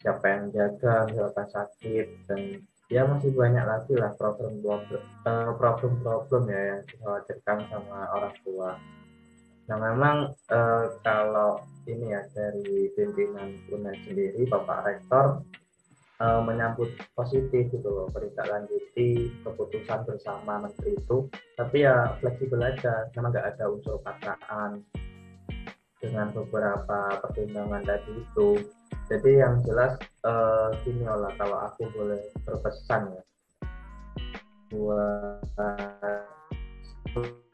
Siapa 0.00 0.24
yang 0.28 0.44
jaga 0.52 1.08
misalkan 1.08 1.48
sakit 1.48 2.06
dan 2.28 2.40
ya 2.90 3.06
masih 3.06 3.30
banyak 3.30 3.62
lagi 3.62 3.94
lah 3.94 4.10
problem-problem 4.18 5.02
uh, 5.22 5.54
problem-problem 5.54 6.42
ya 6.50 6.60
yang 6.74 6.80
dikhawatirkan 6.90 7.58
sama 7.70 7.98
orang 8.18 8.34
tua. 8.42 8.70
Nah 9.70 9.78
memang 9.78 10.34
uh, 10.50 10.84
kalau 11.06 11.62
ini 11.86 12.10
ya 12.10 12.26
dari 12.34 12.90
pimpinan 12.98 13.54
UNED 13.70 13.96
sendiri 14.10 14.42
Bapak 14.50 14.90
Rektor 14.90 15.46
uh, 16.18 16.40
menyambut 16.42 16.90
positif 17.16 17.70
gitu 17.72 17.88
loh 17.88 18.06
lanjuti 18.10 19.30
keputusan 19.46 20.04
bersama 20.04 20.66
menteri 20.66 20.98
itu 20.98 21.30
tapi 21.54 21.86
ya 21.86 22.18
fleksibel 22.18 22.60
aja 22.60 23.08
memang 23.16 23.30
nggak 23.30 23.48
ada 23.56 23.64
unsur 23.70 24.02
paksaan 24.02 24.82
dengan 26.00 26.32
beberapa 26.32 27.20
pertimbangan 27.20 27.84
tadi 27.84 28.12
itu. 28.16 28.48
Jadi 29.06 29.30
yang 29.42 29.60
jelas 29.62 30.00
uh, 30.24 30.72
gini 30.82 31.04
lah 31.04 31.30
kalau 31.36 31.58
aku 31.68 31.86
boleh 31.92 32.20
berpesan 32.42 33.12
ya. 33.12 33.22
Buat 34.70 35.44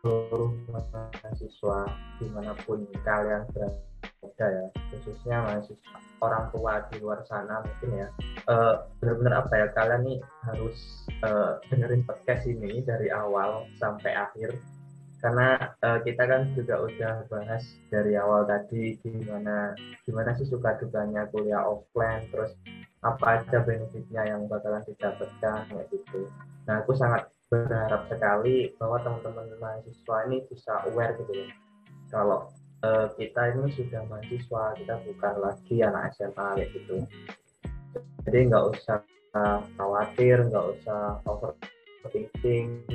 seluruh 0.07 0.53
mahasiswa 0.71 1.79
di 2.23 2.27
mana 2.31 2.55
pun 2.63 2.87
kalian 3.03 3.43
berada 3.51 4.47
ya 4.47 4.65
khususnya 4.95 5.37
mahasiswa 5.43 5.99
orang 6.23 6.49
tua 6.55 6.85
di 6.93 7.03
luar 7.03 7.21
sana 7.27 7.65
mungkin 7.65 8.07
ya. 8.07 8.09
Uh, 8.47 8.87
benar-benar 9.03 9.43
apa 9.43 9.53
ya 9.59 9.67
kalian 9.75 10.03
nih 10.07 10.19
harus 10.47 11.09
uh, 11.27 11.59
dengerin 11.67 12.07
podcast 12.07 12.47
ini 12.47 12.85
dari 12.87 13.11
awal 13.11 13.67
sampai 13.83 14.15
akhir 14.15 14.55
karena 15.17 15.73
uh, 15.81 15.99
kita 16.05 16.29
kan 16.29 16.53
juga 16.53 16.85
udah 16.85 17.15
bahas 17.33 17.65
dari 17.89 18.21
awal 18.21 18.45
tadi 18.45 19.01
gimana 19.01 19.73
gimana 20.05 20.37
sih 20.37 20.45
suka 20.45 20.77
dukanya 20.77 21.25
kuliah 21.33 21.65
offline 21.65 22.29
terus 22.29 22.53
apa 23.01 23.41
aja 23.41 23.65
benefitnya 23.65 24.29
yang 24.29 24.45
bakalan 24.45 24.85
didapatkan 24.85 25.65
kayak 25.73 25.87
gitu. 25.89 26.29
Nah 26.69 26.85
aku 26.85 26.93
sangat 26.93 27.33
berharap 27.49 28.11
sekali 28.11 28.75
bahwa 28.77 28.99
teman-teman 29.01 29.57
mahasiswa 29.63 30.17
ini 30.27 30.43
bisa 30.51 30.73
aware 30.91 31.15
gitu 31.17 31.33
ya 31.33 31.49
kalau 32.11 32.51
uh, 32.85 33.07
kita 33.17 33.57
ini 33.57 33.73
sudah 33.73 34.03
mahasiswa 34.11 34.65
kita 34.77 34.95
bukan 35.07 35.35
lagi 35.41 35.77
anak 35.81 36.13
SMA 36.19 36.47
kayak 36.61 36.71
gitu. 36.75 36.97
Jadi 38.27 38.39
nggak 38.51 38.65
usah 38.75 38.99
khawatir 39.77 40.49
nggak 40.49 40.67
usah 40.77 41.21
overthinking 41.29 42.89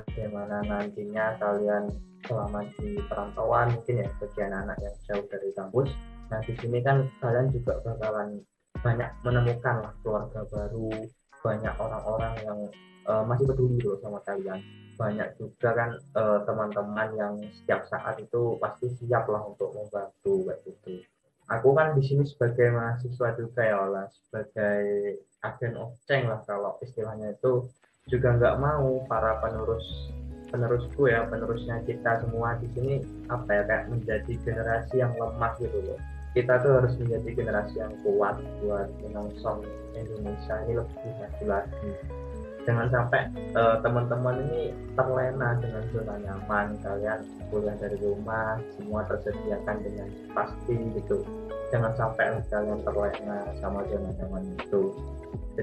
bagaimana 0.00 0.64
nantinya 0.64 1.36
kalian 1.36 1.92
selama 2.24 2.64
di 2.76 3.00
perantauan 3.08 3.72
mungkin 3.76 4.04
ya 4.04 4.08
bagi 4.20 4.40
anak-anak 4.40 4.78
yang 4.80 4.96
jauh 5.08 5.26
dari 5.28 5.50
kampus. 5.56 5.88
Nah 6.32 6.40
di 6.44 6.52
sini 6.56 6.78
kan 6.80 7.04
kalian 7.20 7.48
juga 7.52 7.80
bakalan 7.84 8.40
banyak 8.80 9.10
menemukan 9.26 9.76
lah 9.84 9.92
keluarga 10.00 10.40
baru 10.48 10.88
banyak 11.40 11.74
orang-orang 11.80 12.34
yang 12.44 12.60
uh, 13.08 13.24
masih 13.24 13.48
peduli 13.48 13.80
loh 13.80 14.00
sama 14.00 14.20
kalian. 14.24 14.60
Banyak 15.00 15.40
juga 15.40 15.72
kan 15.72 15.90
uh, 16.16 16.44
teman-teman 16.44 17.08
yang 17.16 17.34
setiap 17.60 17.88
saat 17.88 18.20
itu 18.20 18.60
pasti 18.60 18.92
siap 19.00 19.28
lah 19.28 19.44
untuk 19.48 19.72
membantu 19.72 20.44
kayak 20.48 20.60
gitu. 20.68 21.00
Aku 21.50 21.74
kan 21.74 21.98
di 21.98 22.02
sini 22.06 22.22
sebagai 22.22 22.70
mahasiswa 22.70 23.34
juga 23.34 23.60
ya 23.64 23.76
Allah 23.82 24.06
sebagai 24.06 24.84
agen 25.42 25.74
of 25.82 25.96
change 26.06 26.28
lah 26.28 26.40
kalau 26.46 26.78
istilahnya 26.78 27.34
itu 27.34 27.66
juga 28.10 28.36
nggak 28.36 28.58
mau 28.58 29.06
para 29.06 29.38
penerus 29.38 30.10
penerusku 30.50 31.06
ya 31.06 31.24
penerusnya 31.30 31.78
kita 31.86 32.26
semua 32.26 32.58
di 32.58 32.66
sini 32.74 32.94
apa 33.30 33.48
ya 33.48 33.62
kayak 33.70 33.86
menjadi 33.88 34.32
generasi 34.42 34.94
yang 34.98 35.14
lemah 35.14 35.54
gitu 35.62 35.78
loh. 35.86 35.98
Kita 36.30 36.62
tuh 36.62 36.78
harus 36.78 36.94
menjadi 36.98 37.42
generasi 37.42 37.74
yang 37.78 37.94
kuat 38.06 38.38
buat 38.62 38.86
menyongsong 39.02 39.66
Indonesia 39.98 40.54
ini 40.66 40.78
lebih 40.78 41.10
maju 41.18 41.44
lagi. 41.46 41.90
Jangan 42.68 42.86
sampai 42.92 43.20
uh, 43.56 43.80
teman-teman 43.80 44.36
ini 44.46 44.70
terlena 44.94 45.56
dengan 45.58 45.82
zona 45.90 46.14
nyaman 46.22 46.76
kalian 46.84 47.20
kuliah 47.48 47.74
dari 47.80 47.98
rumah 47.98 48.60
semua 48.78 49.02
tersediakan 49.10 49.76
dengan 49.80 50.08
pasti 50.36 50.76
gitu. 50.98 51.24
Jangan 51.74 51.94
sampai 51.98 52.42
kalian 52.46 52.78
terlena 52.84 53.38
sama 53.58 53.82
zona 53.90 54.10
nyaman 54.22 54.44
itu 54.54 54.92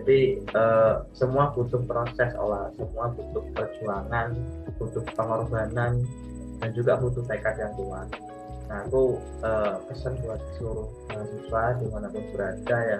jadi 0.07 0.39
uh, 0.55 1.03
semua 1.11 1.51
butuh 1.51 1.83
proses 1.83 2.31
olah 2.39 2.71
semua 2.79 3.11
butuh 3.11 3.43
perjuangan 3.51 4.31
butuh 4.79 5.03
pengorbanan 5.19 5.99
dan 6.63 6.69
juga 6.71 6.95
butuh 6.95 7.27
tekad 7.27 7.59
yang 7.59 7.75
kuat. 7.75 8.07
Nah 8.71 8.87
aku 8.87 9.19
uh, 9.43 9.83
pesan 9.91 10.15
buat 10.23 10.39
seluruh 10.55 10.87
mahasiswa 11.11 11.63
di 11.83 11.85
mana 11.91 12.07
pun 12.07 12.23
berada 12.31 12.77
ya 12.87 12.99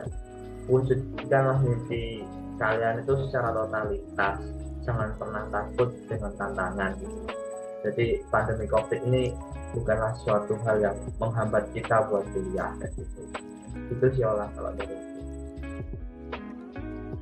wujudkanlah 0.68 1.64
mimpi 1.64 2.28
kalian 2.60 3.00
itu 3.00 3.14
secara 3.24 3.56
totalitas. 3.56 4.44
Jangan 4.84 5.16
pernah 5.16 5.44
takut 5.48 5.96
dengan 6.12 6.36
tantangan. 6.36 6.92
Jadi 7.88 8.20
pandemi 8.28 8.68
covid 8.68 9.00
ini 9.08 9.32
bukanlah 9.72 10.12
suatu 10.28 10.60
hal 10.68 10.84
yang 10.84 10.98
menghambat 11.24 11.72
kita 11.72 12.04
buat 12.12 12.28
kuliah 12.36 12.76
gitu. 13.00 13.24
Itu 13.96 14.06
sih 14.12 14.28
olah 14.28 14.52
kalau 14.60 14.76
dari 14.76 15.07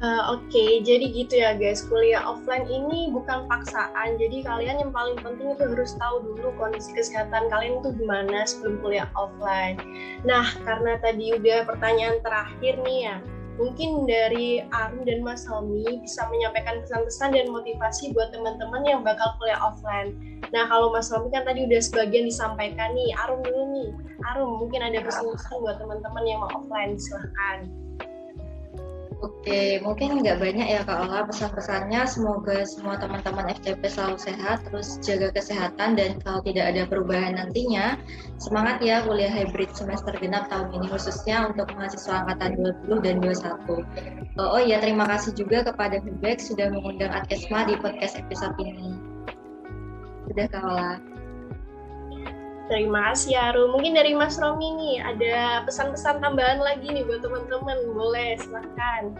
Uh, 0.05 0.37
Oke, 0.37 0.53
okay, 0.53 0.71
jadi 0.85 1.05
gitu 1.09 1.33
ya 1.41 1.57
guys. 1.57 1.81
Kuliah 1.89 2.21
offline 2.21 2.69
ini 2.69 3.09
bukan 3.09 3.49
paksaan. 3.49 4.21
Jadi 4.21 4.45
kalian 4.45 4.77
yang 4.77 4.93
paling 4.93 5.17
penting 5.17 5.57
itu 5.57 5.65
harus 5.65 5.97
tahu 5.97 6.21
dulu 6.21 6.53
kondisi 6.61 6.93
kesehatan 6.93 7.49
kalian 7.49 7.81
itu 7.81 7.89
gimana 7.97 8.45
sebelum 8.45 8.85
kuliah 8.85 9.09
offline. 9.17 9.81
Nah, 10.21 10.45
karena 10.61 11.01
tadi 11.01 11.33
udah 11.33 11.65
pertanyaan 11.65 12.21
terakhir 12.21 12.77
nih 12.85 12.99
ya, 13.09 13.17
mungkin 13.57 14.05
dari 14.05 14.61
Arum 14.69 15.09
dan 15.09 15.25
Mas 15.25 15.41
Helmi 15.49 15.97
bisa 16.05 16.21
menyampaikan 16.29 16.85
pesan-pesan 16.85 17.33
dan 17.33 17.49
motivasi 17.49 18.13
buat 18.13 18.29
teman-teman 18.29 18.85
yang 18.85 19.01
bakal 19.01 19.33
kuliah 19.41 19.57
offline. 19.57 20.13
Nah, 20.53 20.69
kalau 20.69 20.93
Mas 20.93 21.09
Helmi 21.09 21.33
kan 21.33 21.49
tadi 21.49 21.65
udah 21.65 21.81
sebagian 21.81 22.29
disampaikan 22.29 22.93
nih, 22.93 23.09
Arum 23.25 23.41
dulu 23.41 23.73
nih. 23.73 23.89
Arum, 24.29 24.61
mungkin 24.61 24.85
ada 24.85 25.01
pesan-pesan 25.01 25.65
buat 25.65 25.81
teman-teman 25.81 26.23
yang 26.29 26.45
mau 26.45 26.53
offline, 26.53 26.93
silahkan. 26.93 27.84
Oke, 29.23 29.79
mungkin 29.79 30.19
nggak 30.19 30.43
banyak 30.43 30.67
ya 30.67 30.81
Kak 30.83 31.07
Ola 31.07 31.23
pesan-pesannya. 31.23 32.03
Semoga 32.03 32.67
semua 32.67 32.99
teman-teman 32.99 33.47
FTP 33.47 33.87
selalu 33.87 34.19
sehat, 34.19 34.67
terus 34.67 34.99
jaga 34.99 35.31
kesehatan 35.31 35.95
dan 35.95 36.19
kalau 36.19 36.43
tidak 36.43 36.75
ada 36.75 36.83
perubahan 36.83 37.39
nantinya, 37.39 37.95
semangat 38.35 38.83
ya 38.83 39.07
kuliah 39.07 39.31
hybrid 39.31 39.71
semester 39.71 40.11
genap 40.19 40.51
tahun 40.51 40.75
ini 40.75 40.91
khususnya 40.91 41.47
untuk 41.47 41.71
mahasiswa 41.79 42.27
angkatan 42.27 42.59
20 42.91 43.05
dan 43.05 43.15
21. 43.23 43.87
Oh, 44.35 44.59
oh 44.59 44.61
iya, 44.61 44.83
terima 44.83 45.07
kasih 45.07 45.31
juga 45.31 45.63
kepada 45.63 46.03
Hubek 46.03 46.43
sudah 46.43 46.67
mengundang 46.67 47.15
Adkesma 47.15 47.63
di 47.71 47.79
podcast 47.79 48.19
episode 48.19 48.59
ini. 48.59 48.99
Sudah 50.27 50.45
Kak 50.51 50.63
Ola. 50.67 51.14
Terima 52.65 53.13
kasih 53.13 53.37
Aru. 53.37 53.69
Mungkin 53.69 53.93
dari 53.93 54.17
Mas 54.17 54.41
Romi 54.41 54.73
nih 54.73 54.97
ada 54.97 55.61
pesan-pesan 55.69 56.17
tambahan 56.17 56.57
lagi 56.57 56.89
nih 56.89 57.05
buat 57.05 57.21
teman-teman. 57.21 57.77
Boleh 57.93 58.41
silahkan. 58.41 59.13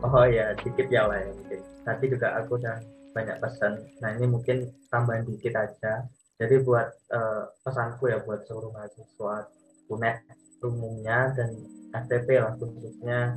Oh 0.00 0.24
ya, 0.24 0.56
dikit 0.64 0.88
ya 0.88 1.04
lah 1.04 1.20
ya. 1.20 1.60
Tadi 1.84 2.04
juga 2.08 2.40
aku 2.40 2.56
udah 2.56 2.80
banyak 3.12 3.36
pesan. 3.44 3.84
Nah 4.00 4.16
ini 4.16 4.24
mungkin 4.24 4.72
tambahan 4.88 5.28
dikit 5.28 5.52
aja. 5.52 6.08
Jadi 6.40 6.64
buat 6.64 6.88
uh, 7.12 7.52
pesanku 7.60 8.08
ya 8.08 8.24
buat 8.24 8.42
seluruh 8.48 8.72
mahasiswa 8.72 9.46
UNED 9.92 10.16
umumnya 10.64 11.36
dan 11.36 11.54
FTP 11.92 12.40
lah 12.40 12.56
khususnya 12.56 13.36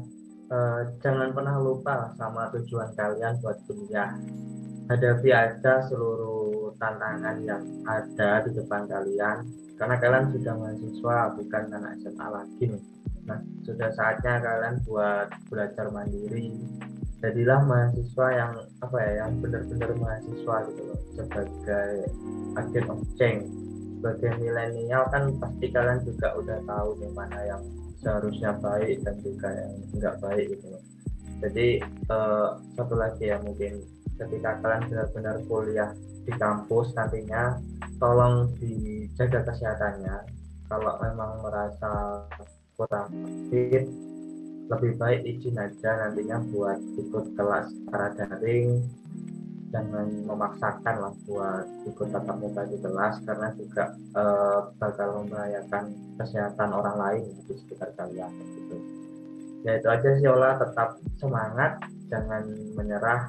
uh, 0.49 0.81
jangan 1.01 1.33
pernah 1.33 1.57
lupa 1.57 2.13
sama 2.17 2.49
tujuan 2.53 2.93
kalian 2.93 3.39
buat 3.41 3.57
kuliah. 3.65 4.13
Hadapi 4.85 5.29
aja 5.33 5.81
seluruh 5.89 6.77
tantangan 6.77 7.41
yang 7.41 7.63
ada 7.89 8.45
di 8.45 8.53
depan 8.53 8.85
kalian. 8.85 9.45
Karena 9.75 9.95
kalian 9.99 10.31
sudah 10.31 10.53
mahasiswa 10.55 11.17
bukan 11.35 11.63
anak 11.73 11.93
SMA 12.05 12.27
lagi 12.29 12.63
nih. 12.69 12.83
Nah 13.25 13.39
sudah 13.65 13.89
saatnya 13.97 14.39
kalian 14.39 14.75
buat 14.85 15.27
belajar 15.49 15.89
mandiri. 15.89 16.53
Jadilah 17.19 17.65
mahasiswa 17.65 18.27
yang 18.29 18.53
apa 18.85 18.97
ya 19.01 19.11
yang 19.25 19.31
benar-benar 19.41 19.91
mahasiswa 19.97 20.55
gitu 20.69 20.81
loh. 20.85 20.99
Sebagai 21.17 21.91
agen 22.55 22.85
of 22.93 23.01
change 23.17 23.49
sebagai 24.05 24.37
milenial 24.37 25.09
kan 25.09 25.33
pasti 25.41 25.65
kalian 25.73 25.97
juga 26.05 26.37
udah 26.37 26.61
tahu 26.69 26.93
nih 27.01 27.09
mana 27.17 27.39
yang 27.41 27.63
seharusnya 27.99 28.57
baik 28.59 29.03
dan 29.03 29.15
juga 29.21 29.49
yang 29.51 29.73
enggak 29.95 30.15
baik 30.19 30.45
gitu 30.55 30.65
loh. 30.71 30.83
Jadi 31.43 31.67
uh, 32.09 32.57
satu 32.79 32.95
lagi 32.95 33.29
ya 33.29 33.37
mungkin 33.43 33.83
ketika 34.15 34.63
kalian 34.63 34.83
benar-benar 34.87 35.35
kuliah 35.51 35.91
di 36.25 36.33
kampus 36.39 36.95
nantinya 36.95 37.59
tolong 37.99 38.55
dijaga 38.57 39.45
kesehatannya. 39.51 40.17
Kalau 40.65 40.97
memang 40.97 41.45
merasa 41.45 42.25
kurang 42.73 43.13
fit 43.53 43.85
lebih 44.65 44.97
baik 44.97 45.21
izin 45.29 45.61
aja 45.61 45.91
nantinya 46.01 46.41
buat 46.49 46.81
ikut 46.97 47.37
kelas 47.37 47.69
secara 47.69 48.07
daring 48.17 48.81
jangan 49.75 50.07
memaksakan 50.23 50.95
lah 51.03 51.13
buat 51.27 51.67
ikut 51.83 52.07
tatap 52.07 52.39
muka 52.39 52.63
di 52.63 52.79
kelas 52.79 53.19
karena 53.27 53.51
juga 53.59 53.91
uh, 54.15 54.71
bakal 54.79 55.19
membahayakan 55.19 55.91
kesehatan 56.15 56.71
orang 56.71 56.95
lain 56.95 57.23
di 57.43 57.53
sekitar 57.59 57.91
kalian 57.99 58.31
gitu. 58.55 58.79
Ya 59.67 59.75
itu 59.75 59.87
aja 59.91 60.09
sih 60.15 60.27
Ola. 60.31 60.55
Tetap 60.55 60.95
semangat 61.19 61.83
jangan 62.07 62.47
menyerah. 62.79 63.27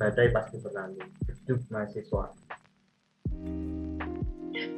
Badai 0.00 0.32
pasti 0.34 0.58
berlalu. 0.58 0.98
Hidup 1.28 1.60
mahasiswa. 1.70 2.26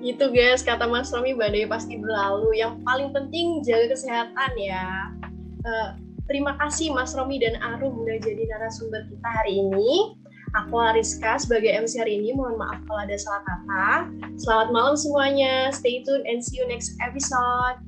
Gitu 0.03 0.24
guys. 0.34 0.66
Kata 0.66 0.84
Mas 0.84 1.14
Romi 1.14 1.32
badai 1.32 1.64
pasti 1.64 1.97
berlalu. 1.97 2.61
Yang 2.61 2.82
paling 2.84 3.09
penting 3.16 3.64
jaga 3.64 3.97
kesehatan 3.97 4.53
ya. 4.59 5.14
Uh, 5.64 5.95
terima 6.28 6.59
kasih 6.61 6.93
Mas 6.93 7.14
Romi 7.14 7.38
dan 7.38 7.57
Arum 7.62 8.03
udah 8.03 8.18
jadi 8.18 8.51
narasumber 8.51 9.07
kita 9.07 9.28
hari 9.30 9.62
ini 9.62 10.18
aku 10.55 10.78
Ariska 10.78 11.40
sebagai 11.40 11.74
MC 11.74 11.99
hari 11.99 12.22
ini 12.22 12.36
mohon 12.36 12.55
maaf 12.61 12.78
kalau 12.86 13.03
ada 13.03 13.16
salah 13.18 13.42
kata. 13.42 13.86
Selamat 14.38 14.68
malam 14.70 14.94
semuanya. 14.94 15.74
Stay 15.74 16.05
tune 16.07 16.22
and 16.28 16.44
see 16.44 16.61
you 16.61 16.66
next 16.70 16.94
episode 17.03 17.80